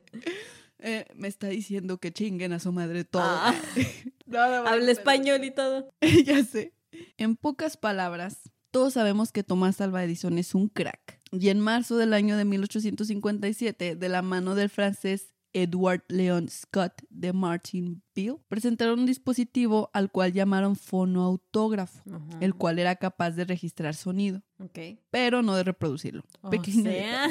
[0.81, 3.23] Eh, me está diciendo que chinguen a su madre todo.
[3.25, 3.55] Ah.
[4.27, 5.91] Habla pero- español y todo.
[6.25, 6.75] ya sé.
[7.17, 11.21] En pocas palabras, todos sabemos que Tomás Alva Edison es un crack.
[11.33, 17.03] Y en marzo del año de 1857, de la mano del francés Edward Leon Scott
[17.11, 22.03] de Martinville, presentaron un dispositivo al cual llamaron fonoautógrafo,
[22.41, 24.79] el cual era capaz de registrar sonido, Ok.
[25.11, 26.23] pero no de reproducirlo.
[26.43, 27.29] O Pequeño sea,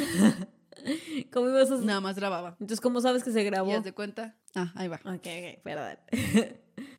[1.32, 1.86] ¿Cómo ibas a detalle.
[1.86, 2.50] Nada más grababa.
[2.60, 3.72] Entonces, ¿cómo sabes que se grabó?
[3.72, 4.38] ¿Y haz de cuenta?
[4.56, 5.00] Ah, ahí va.
[5.06, 5.98] Ok, ok, perdón.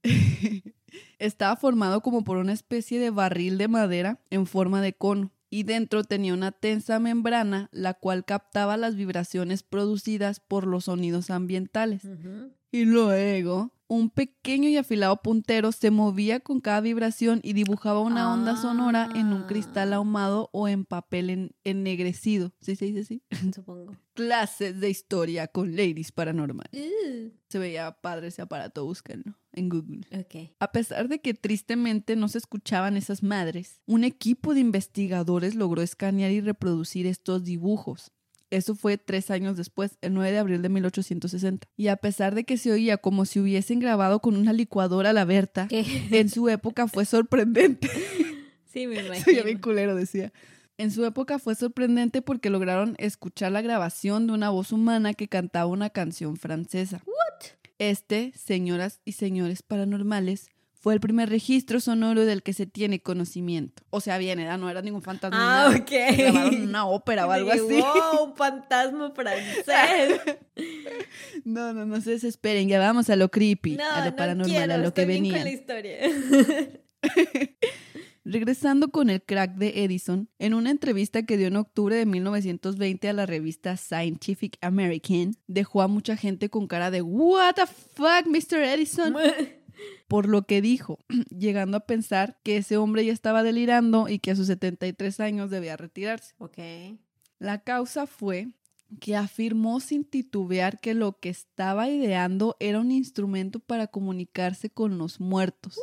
[1.18, 5.62] Estaba formado como por una especie de barril de madera en forma de cono y
[5.62, 12.02] dentro tenía una tensa membrana la cual captaba las vibraciones producidas por los sonidos ambientales.
[12.70, 18.32] Y luego, un pequeño y afilado puntero se movía con cada vibración y dibujaba una
[18.32, 19.96] onda sonora en un cristal Ah.
[19.96, 22.52] ahumado o en papel en- ennegrecido.
[22.60, 23.22] ¿Sí se dice así?
[23.54, 23.96] Supongo.
[24.14, 26.68] Clases de historia con Ladies Paranormal.
[26.72, 30.00] Uh, Se veía padre ese aparato, búsquenlo en Google.
[30.60, 35.80] A pesar de que tristemente no se escuchaban esas madres, un equipo de investigadores logró
[35.82, 38.12] escanear y reproducir estos dibujos.
[38.50, 41.68] Eso fue tres años después, el 9 de abril de 1860.
[41.76, 45.12] Y a pesar de que se oía como si hubiesen grabado con una licuadora a
[45.12, 45.84] la Berta, ¿Qué?
[46.10, 47.88] en su época fue sorprendente.
[48.70, 49.44] Sí, me imagino.
[49.44, 50.30] bien culero, decía.
[50.76, 55.26] En su época fue sorprendente porque lograron escuchar la grabación de una voz humana que
[55.26, 57.02] cantaba una canción francesa.
[57.78, 63.82] Este, señoras y señores paranormales, fue el primer registro sonoro del que se tiene conocimiento.
[63.90, 65.36] O sea, bien, era, no era ningún fantasma.
[65.38, 65.76] Ah, nada.
[65.80, 65.90] ok.
[66.16, 67.60] Grabaron una ópera o algo así.
[67.62, 70.20] Wow, un fantasma francés.
[71.44, 74.56] No, no, no se desesperen, ya vamos a lo creepy, No, a lo no paranormal,
[74.56, 75.34] quiero, a lo que estoy venía.
[75.34, 75.98] con la historia.
[78.24, 83.08] Regresando con el crack de Edison, en una entrevista que dio en octubre de 1920
[83.08, 88.26] a la revista Scientific American, dejó a mucha gente con cara de What the fuck,
[88.26, 88.58] Mr.
[88.64, 89.14] Edison,
[90.08, 90.98] por lo que dijo,
[91.30, 95.50] llegando a pensar que ese hombre ya estaba delirando y que a sus 73 años
[95.50, 96.34] debía retirarse.
[96.38, 96.58] ok.
[97.38, 98.48] La causa fue
[99.00, 104.98] que afirmó sin titubear que lo que estaba ideando era un instrumento para comunicarse con
[104.98, 105.78] los muertos.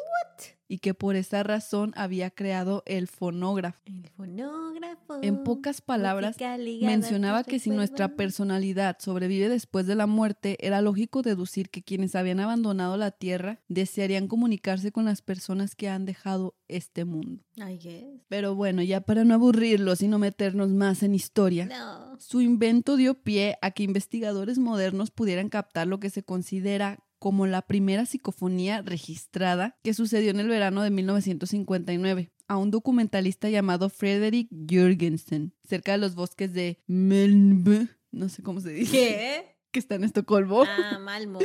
[0.67, 3.79] Y que por esa razón había creado el fonógrafo.
[3.85, 5.19] El fonógrafo.
[5.21, 6.37] En pocas palabras,
[6.81, 12.15] mencionaba que si nuestra personalidad sobrevive después de la muerte, era lógico deducir que quienes
[12.15, 17.43] habían abandonado la Tierra desearían comunicarse con las personas que han dejado este mundo.
[17.57, 18.05] I guess.
[18.27, 22.19] Pero bueno, ya para no aburrirlos y no meternos más en historia, No.
[22.19, 27.47] su invento dio pie a que investigadores modernos pudieran captar lo que se considera como
[27.47, 33.89] la primera psicofonía registrada que sucedió en el verano de 1959 a un documentalista llamado
[33.89, 39.57] Frederick Jürgensen, cerca de los bosques de Melnby, no sé cómo se dice, ¿Qué?
[39.71, 40.63] que está en Estocolmo.
[40.63, 41.39] Ah, Malmo.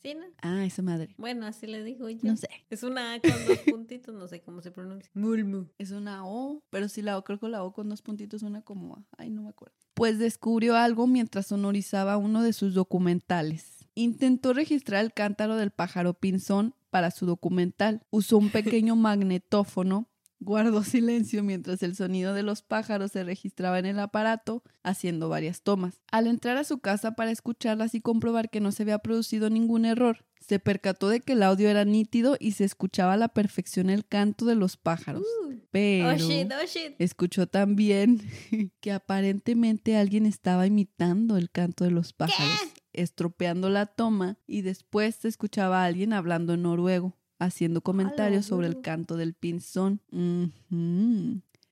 [0.00, 0.26] ¿Sí, no?
[0.42, 1.14] Ah, esa madre.
[1.18, 2.20] Bueno, así le digo yo.
[2.22, 2.48] No sé.
[2.70, 5.10] Es una A con dos puntitos, no sé cómo se pronuncia.
[5.14, 5.66] Mulmu.
[5.76, 8.62] Es una O, pero si la O, creo que la O con dos puntitos suena
[8.62, 9.04] como A.
[9.16, 9.74] Ay, no me acuerdo.
[9.94, 13.77] Pues descubrió algo mientras sonorizaba uno de sus documentales.
[13.98, 18.00] Intentó registrar el cántaro del pájaro pinzón para su documental.
[18.10, 20.08] Usó un pequeño magnetófono.
[20.38, 25.62] Guardó silencio mientras el sonido de los pájaros se registraba en el aparato, haciendo varias
[25.62, 26.00] tomas.
[26.12, 29.84] Al entrar a su casa para escucharlas y comprobar que no se había producido ningún
[29.84, 33.90] error, se percató de que el audio era nítido y se escuchaba a la perfección
[33.90, 35.24] el canto de los pájaros.
[35.44, 35.54] Uh.
[35.72, 36.94] Pero Oh shit, oh shit.
[37.00, 38.22] escuchó también
[38.80, 42.60] que aparentemente alguien estaba imitando el canto de los pájaros,
[43.02, 48.66] estropeando la toma y después se escuchaba a alguien hablando en noruego, haciendo comentarios sobre
[48.66, 50.00] el canto del pinzón.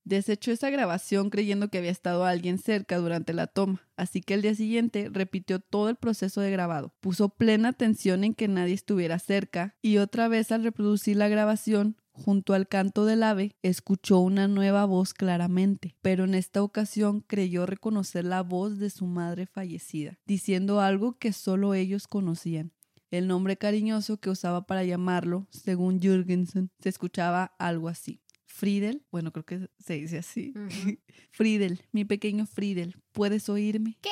[0.05, 4.43] Desechó esa grabación creyendo que había estado alguien cerca durante la toma, así que el
[4.43, 6.95] día siguiente repitió todo el proceso de grabado.
[7.01, 11.97] Puso plena atención en que nadie estuviera cerca y otra vez al reproducir la grabación,
[12.17, 17.67] junto al canto del ave, escuchó una nueva voz claramente, pero en esta ocasión creyó
[17.67, 22.73] reconocer la voz de su madre fallecida, diciendo algo que solo ellos conocían.
[23.11, 28.21] El nombre cariñoso que usaba para llamarlo, según Jürgensen, se escuchaba algo así.
[28.47, 30.55] Friedel, bueno, creo que se dice así.
[30.57, 30.99] Ujú.
[31.31, 33.99] Friedel, mi pequeño Friedel, ¿puedes oírme?
[34.01, 34.11] ¿Qué?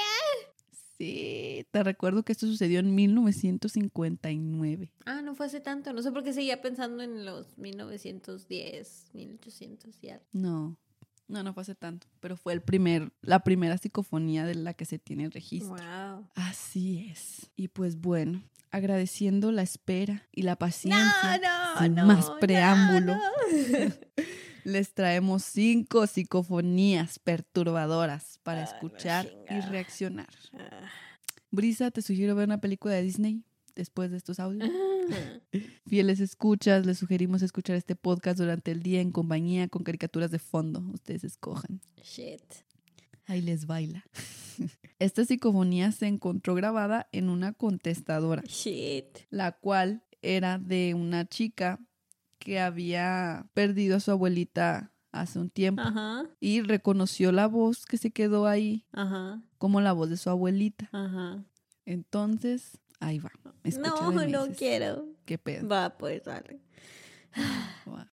[0.96, 4.92] Sí, te recuerdo que esto sucedió en 1959.
[5.06, 5.92] Ah, no fue hace tanto.
[5.92, 10.24] No sé por qué seguía pensando en los 1910, 1800 y algo.
[10.32, 10.76] No,
[11.26, 14.84] no, no fue hace tanto, pero fue el primer, la primera psicofonía de la que
[14.84, 15.76] se tiene registro.
[15.76, 16.28] Wow.
[16.34, 17.50] Así es.
[17.56, 21.38] Y pues bueno, agradeciendo la espera y la paciencia.
[21.42, 23.16] No, no, sin no, más no, preámbulo.
[24.64, 30.28] Les traemos cinco psicofonías perturbadoras para Ah, escuchar y reaccionar.
[30.54, 30.88] Ah.
[31.50, 33.42] Brisa, te sugiero ver una película de Disney
[33.76, 34.68] después de estos audios.
[35.86, 40.38] Fieles escuchas, les sugerimos escuchar este podcast durante el día en compañía con caricaturas de
[40.38, 40.80] fondo.
[40.92, 41.80] Ustedes escojan.
[42.02, 42.42] Shit.
[43.26, 44.04] Ahí les baila.
[44.98, 49.18] Esta psicofonía se encontró grabada en una contestadora, Shit.
[49.30, 51.78] la cual era de una chica
[52.44, 56.24] que había perdido a su abuelita hace un tiempo Ajá.
[56.38, 59.42] y reconoció la voz que se quedó ahí Ajá.
[59.58, 60.88] como la voz de su abuelita.
[60.92, 61.42] Ajá.
[61.86, 63.32] Entonces, ahí va.
[63.78, 65.06] No, no quiero.
[65.24, 65.66] ¿Qué pedo?
[65.66, 66.60] Va, pues dale.
[67.88, 68.10] Va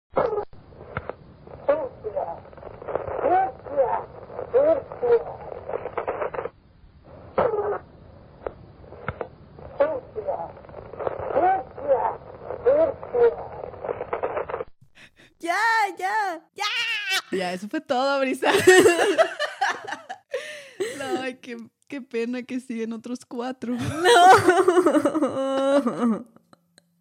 [15.98, 16.66] ya, ya.
[17.40, 18.52] Ya, eso fue todo, Brisa.
[20.98, 23.76] no, ay, qué, qué pena que siguen otros cuatro.
[23.76, 26.26] No.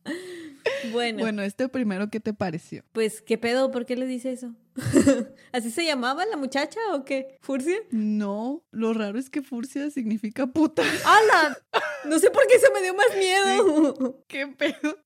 [0.93, 2.85] bueno, Bueno, este primero, ¿qué te pareció?
[2.93, 3.71] pues, ¿qué pedo?
[3.71, 4.55] ¿Por qué le dice eso?
[5.53, 7.37] ¿Así se llamaba la muchacha o qué?
[7.41, 7.79] ¿Furcia?
[7.91, 10.83] No, lo raro es que furcia significa puta.
[11.05, 11.59] ¡Hala!
[12.05, 14.25] No sé por qué se me dio más miedo.
[14.29, 14.99] ¿Qué pedo?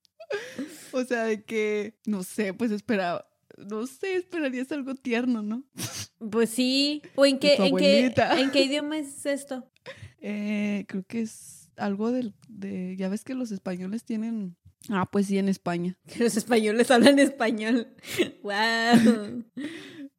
[0.91, 5.63] O sea, de que, no sé, pues esperaba, no sé, esperarías algo tierno, ¿no?
[6.31, 7.01] Pues sí.
[7.15, 9.69] ¿O en qué, en qué, en qué idioma es esto?
[10.19, 14.55] Eh, creo que es algo del, de, ya ves que los españoles tienen,
[14.89, 15.97] ah, pues sí, en España.
[16.07, 17.87] Que los españoles hablan español.
[18.43, 19.43] ¡Wow!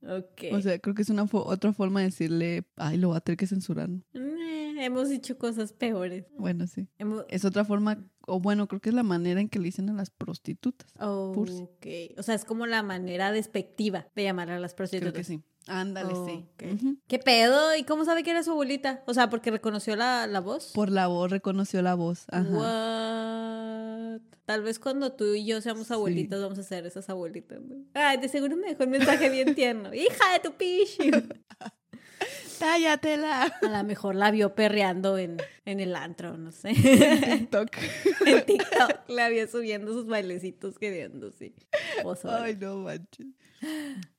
[0.06, 0.42] Ok.
[0.52, 3.20] O sea, creo que es una fo- otra forma de decirle, ay, lo va a
[3.20, 3.88] tener que censurar.
[4.12, 6.26] Eh, hemos dicho cosas peores.
[6.36, 6.88] Bueno, sí.
[6.98, 7.24] Hemos...
[7.28, 9.92] Es otra forma, o bueno, creo que es la manera en que le dicen a
[9.94, 10.92] las prostitutas.
[11.34, 11.62] Fursi.
[11.62, 11.86] Ok.
[12.18, 15.12] O sea, es como la manera despectiva de llamar a las Creo prostitutas.
[15.14, 15.42] que sí.
[15.66, 16.44] Ándale, sí.
[17.08, 17.74] ¿Qué pedo?
[17.74, 19.02] ¿Y cómo sabe que era su abuelita?
[19.06, 20.72] O sea, porque reconoció la, la voz.
[20.74, 22.26] Por la voz, reconoció la voz.
[22.30, 22.48] Ajá.
[22.50, 24.20] What?
[24.44, 25.94] Tal vez cuando tú y yo seamos Sí.
[25.94, 27.62] abuelitas vamos a ser esas abuelitas.
[27.62, 27.76] ¿no?
[27.94, 29.92] Ay, de seguro me dejó un mensaje bien tierno.
[29.94, 31.10] Hija de tu pichi.
[32.64, 33.42] ¡Cállatela!
[33.60, 36.72] A lo mejor la vio perreando en, en el antro, no sé.
[37.38, 37.68] TikTok.
[38.26, 41.54] en TikTok la vio subiendo sus bailecitos queriendo, sí.
[42.02, 42.24] Pues.
[42.24, 43.26] Ay, no manches.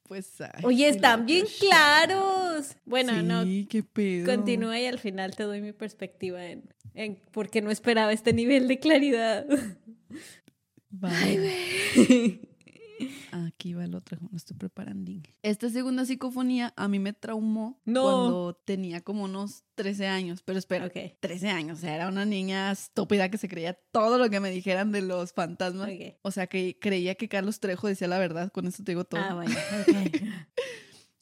[0.04, 2.76] Pues, ay, Oye, están bien claros.
[2.86, 4.28] Bueno, no, Sí, qué pedo.
[4.28, 8.32] continúa y al final te doy mi perspectiva en, en por qué no esperaba este
[8.32, 9.48] nivel de claridad.
[11.04, 11.10] Va.
[13.32, 15.12] Aquí va el otro, me estoy preparando.
[15.42, 18.02] Esta segunda psicofonía a mí me traumó No.
[18.04, 22.26] cuando tenía como unos 13 años, pero espera, ok, 13 años, o sea, era una
[22.26, 25.90] niña estúpida que se creía todo lo que me dijeran de los fantasmas.
[26.22, 29.22] O sea, que creía que Carlos Trejo decía la verdad, con esto te digo todo.
[29.22, 29.56] Ah, bueno.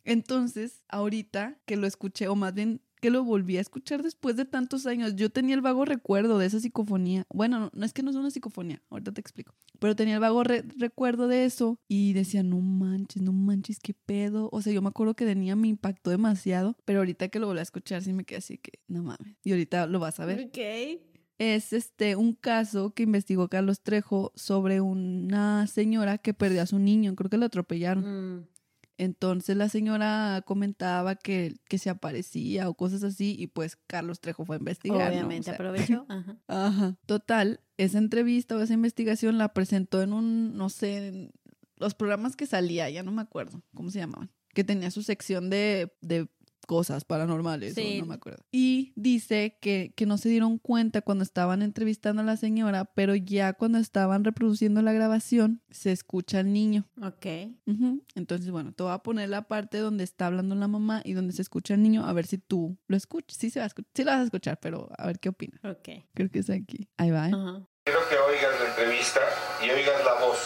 [0.06, 4.46] Entonces, ahorita que lo escuché, o más bien que lo volví a escuchar después de
[4.46, 7.26] tantos años, yo tenía el vago recuerdo de esa psicofonía.
[7.30, 9.54] Bueno, no, no es que no es una psicofonía, ahorita te explico.
[9.80, 13.94] Pero tenía el vago re- recuerdo de eso y decía, no manches, no manches, qué
[13.94, 14.48] pedo.
[14.54, 17.48] O sea, yo me acuerdo que de niña me impactó demasiado, pero ahorita que lo
[17.48, 19.36] volví a escuchar sí me quedé así que, no mames.
[19.44, 20.46] Y ahorita lo vas a ver.
[20.48, 21.02] Ok.
[21.39, 26.80] Es este un caso que investigó Carlos Trejo sobre una señora que perdió a su
[26.80, 28.38] niño, creo que lo atropellaron.
[28.38, 28.48] Mm,
[28.97, 34.45] Entonces la señora comentaba que, que se aparecía o cosas así y pues Carlos Trejo
[34.45, 34.99] fue a investigar.
[34.99, 35.08] ¿no?
[35.08, 36.06] Obviamente, O sea, aprovechó.
[36.10, 36.38] Ajá.
[36.47, 36.95] Ajá.
[37.06, 41.32] Total, esa entrevista o esa investigación la presentó en un, no sé, en
[41.77, 45.49] los programas que salía, ya no me acuerdo cómo se llamaban, que tenía su sección
[45.49, 46.27] de, de
[46.65, 48.00] cosas paranormales, o Sí.
[48.00, 48.44] no me acuerdo.
[48.52, 53.15] Y dice que, que no se dieron cuenta cuando estaban entrevistando a la señora, pero
[53.15, 56.85] ya cuando estaban reproduciendo la grabación, se escucha al niño.
[57.02, 57.25] Ok.
[57.67, 58.04] Ujú.
[58.15, 61.33] Entonces, bueno, te voy a poner la parte donde está hablando la mamá y donde
[61.33, 63.38] se escucha el niño, a ver si tú lo escuchas.
[63.38, 65.60] Sí, se va a escuchar, sí lo vas a escuchar, pero a ver qué opinas.
[65.63, 65.90] Ok.
[66.13, 66.90] Creo que es aquí.
[66.98, 67.31] Ahí va, ¿eh?
[67.33, 67.62] Ajá.
[67.85, 69.19] Quiero que oigas la entrevista
[69.65, 70.40] y oigas la voz.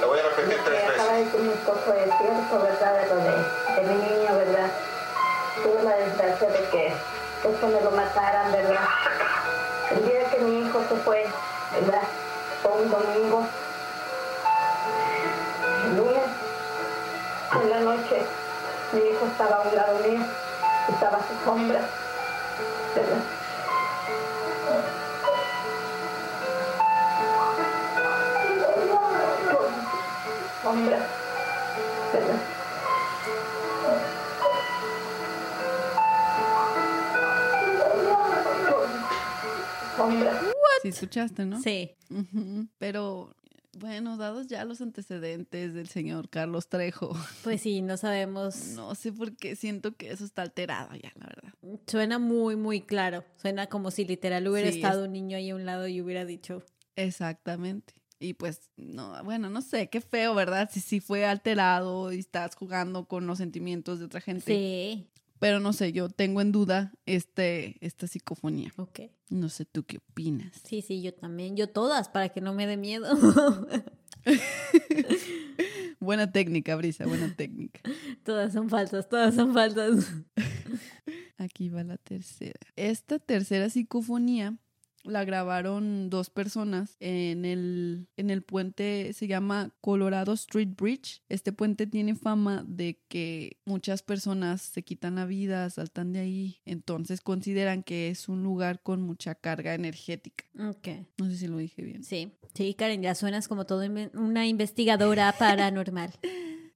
[0.00, 1.32] La voy a repetir tres que acaba de veces.
[1.32, 2.92] decir mi esposo es cierto, ¿verdad?
[3.00, 3.30] De lo de,
[3.76, 4.70] de mi niño, ¿verdad?
[5.62, 6.92] Tuve la desgracia de que,
[7.42, 8.80] pues, me lo mataran, ¿verdad?
[9.90, 11.26] El día que mi hijo se fue,
[11.72, 12.02] ¿verdad?
[12.62, 13.46] Fue un domingo.
[15.84, 16.28] El lunes,
[17.62, 18.22] en la noche,
[18.92, 20.20] mi hijo estaba a un lado mío,
[20.88, 21.80] estaba a su sombra,
[22.94, 23.22] ¿verdad?
[40.92, 41.60] Sí, escuchaste, ¿no?
[41.60, 41.92] Sí.
[42.78, 43.34] Pero
[43.78, 47.14] bueno, dados ya los antecedentes del señor Carlos Trejo,
[47.44, 48.68] Pues sí, no sabemos.
[48.74, 51.52] no sé por qué siento que eso está alterado ya, la verdad.
[51.86, 53.24] Suena muy, muy claro.
[53.36, 56.24] Suena como si literal hubiera Sí, estado un niño ahí a un lado y hubiera
[56.24, 56.62] dicho.
[56.96, 57.92] Exactamente.
[58.18, 60.70] Y pues, no, bueno, no sé, qué feo, ¿verdad?
[60.72, 64.46] Si sí fue alterado y estás jugando con los sentimientos de otra gente.
[64.54, 65.06] Sí.
[65.38, 68.72] Pero no sé, yo tengo en duda este, esta psicofonía.
[68.76, 69.00] Ok.
[69.28, 70.60] No sé, ¿tú qué opinas?
[70.64, 71.56] Sí, sí, yo también.
[71.56, 73.06] Yo todas, para que no me dé miedo.
[76.00, 77.80] Buena técnica, Brisa, buena técnica.
[78.24, 80.12] todas son falsas, todas son falsas.
[81.38, 82.60] Aquí va la tercera.
[82.76, 84.56] Esta tercera psicofonía
[85.06, 91.22] la grabaron dos personas en el, en el puente, se llama Colorado Street Bridge.
[91.28, 96.60] Este puente tiene fama de que muchas personas se quitan la vida, saltan de ahí,
[96.64, 100.44] entonces consideran que es un lugar con mucha carga energética.
[100.58, 100.88] Ok.
[101.18, 102.04] No sé si lo dije bien.
[102.04, 103.82] Sí, sí, Karen, ya suenas como todo
[104.14, 106.10] una investigadora paranormal.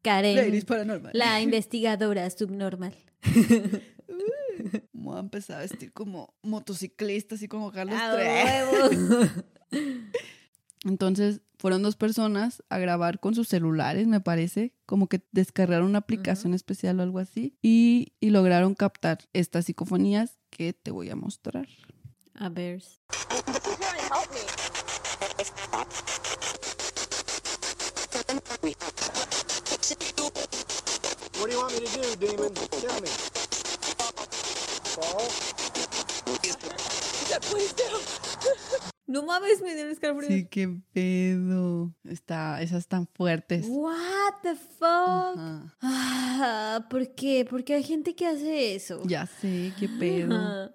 [0.03, 1.13] Karen, Ladies Paranormal.
[1.15, 2.95] la investigadora subnormal.
[5.01, 8.89] Me voy a empezar a vestir como motociclista, así como Carlos ¡A Trejo.
[8.91, 9.27] huevo!
[10.85, 16.01] Entonces fueron dos personas a grabar con sus celulares, me parece, como que descargaron una
[16.01, 21.17] aplicación especial o algo así, y, y lograron captar estas psicofonías que te voy a
[21.17, 21.67] mostrar.
[22.35, 22.83] A ver.
[31.41, 32.53] What do you want me to do, demon?
[32.53, 33.40] Tell me.
[39.07, 40.33] No mames, me dieron escalofríos.
[40.33, 41.93] Sí, qué pedo.
[42.09, 43.67] Está, esas tan fuertes.
[43.69, 45.37] What the fuck?
[45.83, 47.45] Ah, ¿Por qué?
[47.45, 49.03] ¿Por qué hay gente que hace eso?
[49.07, 50.37] Ya sé, qué pedo.
[50.37, 50.73] Ajá.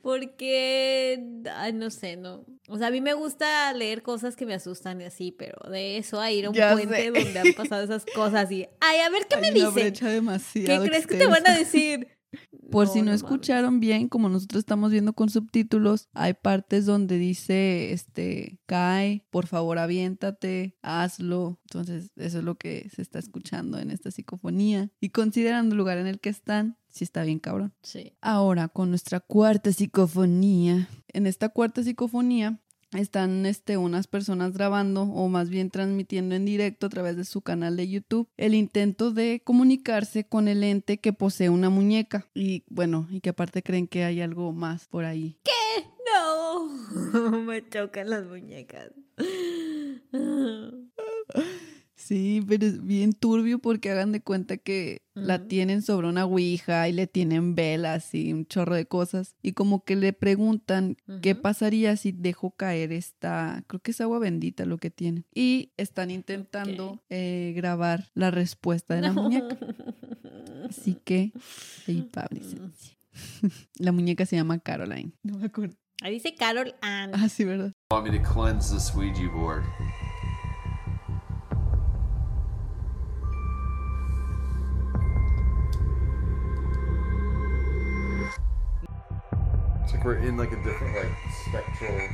[0.00, 1.22] Porque,
[1.54, 2.44] ay, no sé, no.
[2.68, 5.98] O sea, a mí me gusta leer cosas que me asustan y así, pero de
[5.98, 7.10] eso a ir a un Ya puente sé.
[7.10, 9.92] donde han pasado esas cosas y, ay, a ver qué me Hay una dicen.
[10.64, 12.08] ¿Qué crees que te van a decir?
[12.70, 17.92] Por si no, escucharon bien, como nosotros estamos viendo con subtítulos, hay partes donde dice,
[17.92, 21.60] este, cae, por favor aviéntate, hazlo.
[21.66, 24.90] Entonces, eso es lo que se está escuchando en esta psicofonía.
[25.00, 27.74] Y considerando el lugar en el que están, sí está bien cabrón.
[27.82, 28.16] Sí.
[28.20, 30.88] Ahora, con nuestra cuarta psicofonía.
[31.08, 32.60] En esta cuarta psicofonía
[32.94, 37.42] están este, unas personas grabando o más bien transmitiendo en directo a través de su
[37.42, 42.26] canal de YouTube el intento de comunicarse con el ente que posee una muñeca.
[42.34, 45.38] Y bueno, y que aparte creen que hay algo más por ahí.
[46.06, 46.68] No,
[47.44, 48.92] me chocan las muñecas.
[52.04, 56.86] Sí, pero es bien turbio porque hagan de cuenta que la tienen sobre una ouija
[56.86, 59.36] y le tienen velas y un chorro de cosas.
[59.40, 64.18] Y como que le preguntan qué pasaría si dejo caer esta, creo que es agua
[64.18, 65.24] bendita lo que tienen.
[65.34, 69.56] Y están intentando eh, grabar la respuesta de la muñeca.
[70.68, 71.32] Así que,
[71.88, 72.06] ahí.
[73.78, 75.12] La muñeca se llama Caroline.
[75.22, 75.74] No me acuerdo.
[76.02, 77.12] Ahí dice Carol Ann.
[77.14, 77.72] Ah, sí, ¿verdad?
[77.90, 79.64] want me to cleanse this Ouija board.
[90.04, 91.06] We're in like a different like
[91.46, 92.08] spectral.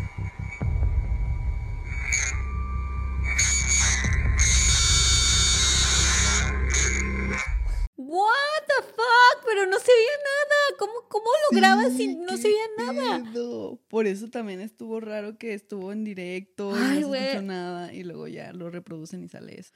[7.97, 10.78] What the fuck, pero no se veía nada.
[10.78, 13.24] ¿Cómo, cómo lo grabas si no se qué veía nada?
[13.32, 13.80] pedo.
[13.88, 17.93] Por eso también estuvo raro que estuvo en directo y Ay, no se escuchó nada
[17.93, 19.72] y luego ya lo reproducen y sale eso.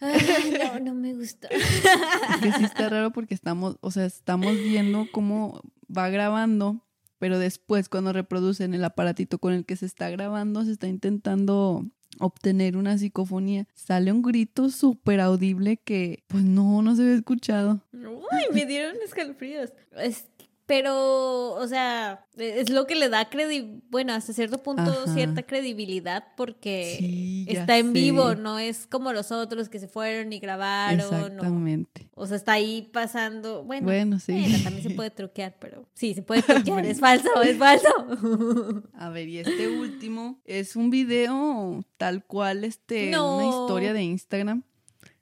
[0.00, 1.48] Ay, no, no me gusta.
[1.50, 5.60] Es que sí está raro porque estamos, o sea, estamos viendo cómo
[5.94, 6.82] va grabando,
[7.20, 11.86] pero después cuando reproducen el aparatito con el que se está grabando, se está intentando
[12.18, 13.68] obtener una psicofonía.
[13.74, 17.82] Sale un grito súper audible que, pues no, no se había escuchado.
[17.92, 19.72] Uy, me dieron escalofríos.
[19.96, 20.26] Es-
[20.70, 25.12] pero, o sea, es lo que le da credi bueno, hasta cierto punto Ajá.
[25.12, 30.32] cierta credibilidad porque Sí, está en vivo, no es como los otros que se fueron
[30.32, 31.00] y grabaron.
[31.00, 32.08] o- Exactamente.
[32.14, 33.64] O, sea, está ahí pasando.
[33.64, 34.30] Bueno, Bueno, sí.
[34.30, 36.42] bueno, también se puede truquear, pero sí, se puede
[36.78, 36.86] truquear.
[36.86, 37.88] es falso, es falso.
[38.94, 43.38] A ver, y este último es un video tal cual, este, No.
[43.38, 44.62] una historia de Instagram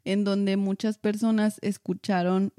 [0.04, 2.52] en donde muchas personas escucharon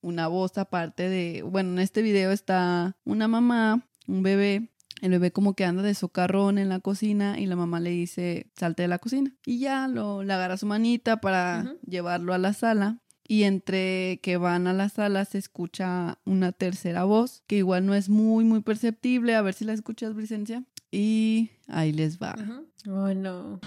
[0.00, 5.32] Una voz aparte de, bueno, en este video está una mamá, un bebé, el bebé
[5.32, 8.88] como que anda de socarrón en la cocina y la mamá le dice, salte de
[8.88, 9.32] la cocina.
[9.44, 12.98] Y ya lo, le agarra su manita para llevarlo a la sala.
[13.26, 17.94] Y entre que van a la sala se escucha una tercera voz, que igual no
[17.94, 19.34] es muy, muy perceptible.
[19.34, 20.62] A ver si la escuchas, Bricencia.
[20.90, 22.36] Y ahí les va.
[22.38, 22.92] Ujú.
[22.92, 23.60] Oh, no.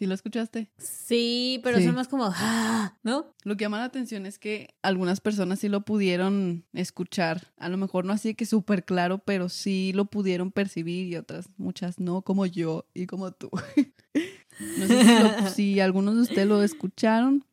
[0.00, 0.70] ¿Sí lo escuchaste?
[0.78, 1.84] Sí, pero Sí.
[1.84, 3.34] son más como, ah, ¿no?
[3.44, 7.52] Lo que llama la atención es que algunas personas sí lo pudieron escuchar.
[7.58, 11.50] A lo mejor no así que súper claro, pero sí lo pudieron percibir y otras
[11.58, 13.50] muchas no, como yo y como tú.
[14.78, 17.44] no sé si, lo- si algunos de ustedes lo escucharon.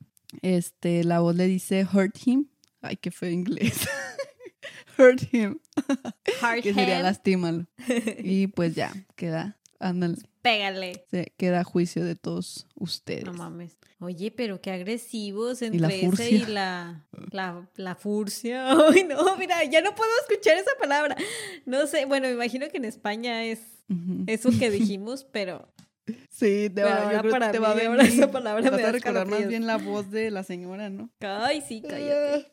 [0.41, 2.45] Este, la voz le dice hurt him.
[2.81, 3.89] Ay, qué feo inglés.
[4.97, 5.59] hurt him.
[6.63, 7.67] Que sería lastímalo.
[8.23, 10.15] Y pues ya, queda, ándale,
[10.51, 11.05] pégale.
[11.11, 13.25] se queda a juicio de todos ustedes.
[13.25, 13.77] No mames.
[13.99, 16.49] Oye, pero qué agresivos Y entre la ese y furcia.
[16.49, 18.67] la, la, la furcia.
[18.93, 21.15] Ay, no, mira, ya no puedo escuchar esa palabra.
[21.65, 23.59] No sé, bueno, me imagino que en España es
[24.27, 25.67] eso que dijimos, pero
[26.29, 27.89] Sí, te va, yo creo para te va a venir.
[27.89, 30.89] ahora esa palabra Vas me a da recordar más bien la voz de la señora,
[30.89, 31.09] ¿no?
[31.19, 32.49] ay, sí, cállate.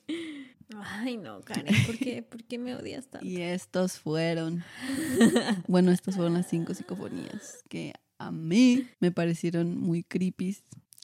[0.83, 3.27] Ay, no, Karen, ¿por qué, ¿por qué me odias tanto?
[3.27, 4.65] Y estos fueron,
[5.69, 10.57] bueno, estas fueron las cinco psicofonías que a mí me parecieron muy creepy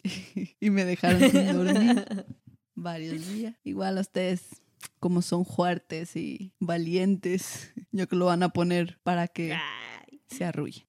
[0.60, 2.26] y me dejaron sin dormir
[2.74, 3.56] varios días.
[3.64, 4.62] Igual a ustedes,
[4.98, 10.22] como son fuertes y valientes, yo creo que lo van a poner para que Ay.
[10.28, 10.86] se arrulle.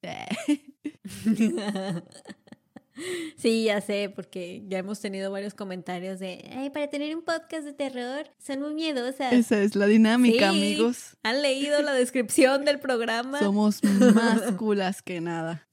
[3.38, 7.64] Sí, ya sé, porque ya hemos tenido varios comentarios de, ay, para tener un podcast
[7.64, 9.34] de terror, son muy miedosas.
[9.34, 10.58] Esa es la dinámica, Sí.
[10.58, 11.18] amigos.
[11.24, 13.39] ¿Han leído la descripción del programa?
[13.39, 15.68] Somos más culas que nada.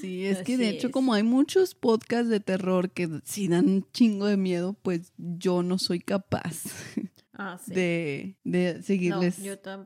[0.00, 0.92] Sí, es que de hecho es.
[0.92, 5.62] como hay muchos podcasts de terror que sí dan un chingo de miedo, pues yo
[5.62, 6.62] no soy capaz
[7.38, 7.72] Ah, sí.
[7.74, 9.38] de, de seguirles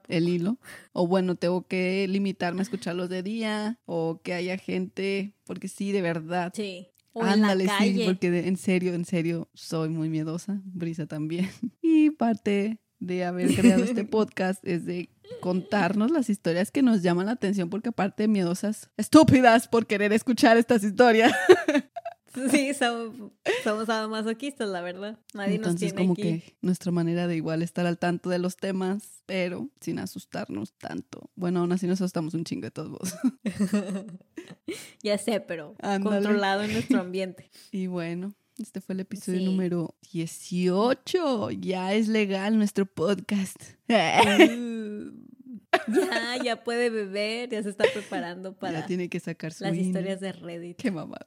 [0.08, 0.58] el hilo.
[0.92, 5.92] O bueno, tengo que limitarme a escucharlos de día o que haya gente, porque sí,
[5.92, 6.52] de verdad.
[6.54, 6.86] Sí.
[7.12, 8.04] O Ándale, en la sí, calle.
[8.06, 10.60] porque de- en serio, en serio, soy muy miedosa.
[10.64, 11.48] Brisa también.
[11.82, 17.26] Y parte de haber creado este podcast es de contarnos las historias que nos llaman
[17.26, 21.32] la atención, porque aparte de miedosas, estúpidas por querer escuchar estas historias.
[22.50, 23.32] Sí, somos,
[23.64, 25.18] somos masoquistas, la verdad.
[25.34, 26.22] Nadie nos tiene como aquí.
[26.22, 31.30] que nuestra manera de igual estar al tanto de los temas, pero sin asustarnos tanto.
[31.34, 33.14] Bueno, aún así nos asustamos un chingo de todos modos.
[35.02, 36.16] ya sé, pero Ándale.
[36.22, 37.50] controlado en nuestro ambiente.
[37.72, 39.44] Y bueno, este fue el episodio Sí.
[39.44, 41.50] número 18.
[41.52, 43.56] Ya es legal nuestro podcast.
[43.88, 45.10] Uh,
[45.88, 49.76] ya, ya puede beber, ya se está preparando para ya tiene que sacar su las
[49.76, 50.76] historias de Reddit.
[50.76, 51.18] Qué mamá.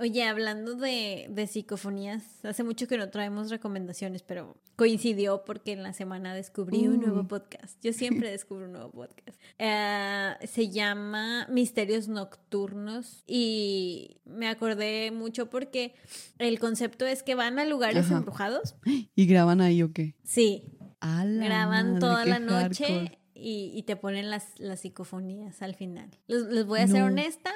[0.00, 5.82] Oye, hablando de, de psicofonías, hace mucho que no traemos recomendaciones, pero coincidió porque en
[5.82, 7.28] la semana descubrí un nuevo Uh.
[7.28, 7.78] podcast.
[7.82, 9.38] Yo siempre descubro un nuevo podcast.
[9.58, 15.94] Eh, se llama Misterios Nocturnos y me acordé mucho porque
[16.38, 18.16] el concepto es que van a lugares Ajá.
[18.16, 18.76] embrujados.
[19.14, 20.14] ¿Y graban ahí o qué?
[20.24, 20.64] Sí,
[21.02, 23.18] graban madre, toda la noche hardcore.
[23.34, 26.10] y, y te ponen las, las psicofonías al final.
[26.26, 27.52] Les, les voy a ser honesta.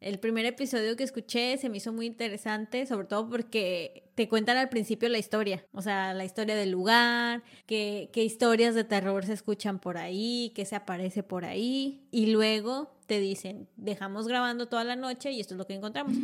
[0.00, 4.56] El primer episodio que escuché se me hizo muy interesante, sobre todo porque te cuentan
[4.56, 9.24] al principio la historia, o sea, la historia del lugar, qué, qué historias de terror
[9.26, 14.68] se escuchan por ahí, qué se aparece por ahí, y luego te dicen, dejamos grabando
[14.68, 16.14] toda la noche y esto es lo que encontramos.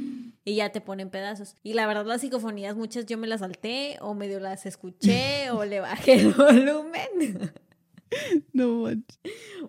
[0.45, 1.57] Y ya te ponen pedazos.
[1.63, 5.65] Y la verdad las psicofonías muchas yo me las salté o medio las escuché o
[5.65, 7.51] le bajé el volumen.
[8.53, 9.19] No manches.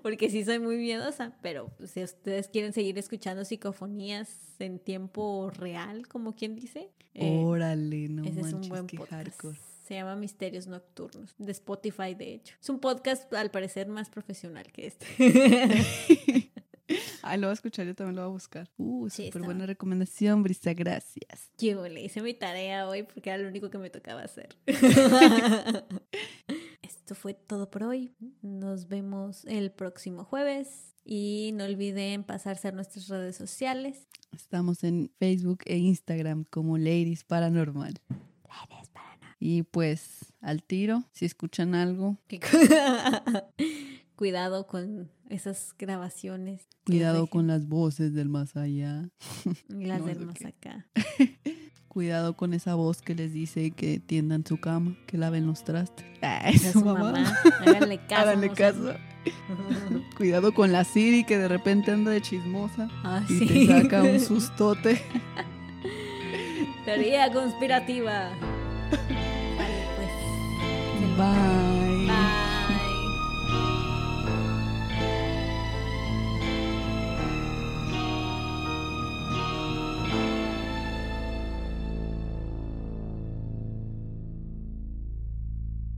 [0.02, 4.30] Porque sí soy muy miedosa, pero pues, si ustedes quieren seguir escuchando psicofonías
[4.60, 8.98] en tiempo real, como quien dice, eh, Órale, no ese es un manches, buen qué
[8.98, 9.14] podcast.
[9.28, 9.58] hardcore.
[9.88, 12.56] Se llama Misterios Nocturnos, de Spotify, de hecho.
[12.60, 15.06] Es un podcast al parecer más profesional que este.
[17.22, 18.68] Ay, lo voy a escuchar, yo también lo voy a buscar.
[18.78, 21.52] Uh, súper buena recomendación, Brisa, gracias.
[21.60, 24.56] Yo le hice mi tarea hoy porque era lo único que me tocaba hacer.
[27.06, 28.16] Esto fue todo por hoy.
[28.42, 30.96] Nos vemos el próximo jueves.
[31.04, 34.08] Y no olviden pasarse a nuestras redes sociales.
[34.32, 38.02] Estamos en Facebook e Instagram como Ladies Paranormal.
[39.40, 42.18] Y pues, al tiro, si escuchan algo,
[44.16, 46.68] Cuidado con esas grabaciones.
[46.88, 49.12] cuidado con las voces del más allá.
[49.68, 50.88] las no, del ¿de más acá.
[51.96, 56.06] Cuidado con esa voz que les dice que tiendan su cama, que laven los trastes.
[56.22, 57.14] Ah, es su mamá.
[57.14, 57.38] mamá.
[57.66, 58.16] Háganle caso.
[58.22, 58.94] Háganle caso.
[60.18, 63.48] Cuidado con la Siri que de repente anda de chismosa Ah, y sí.
[63.48, 65.02] te saca un sustote.
[66.84, 68.30] Teoría conspirativa.
[69.58, 71.18] Vale, pues.
[71.18, 71.55] Bye.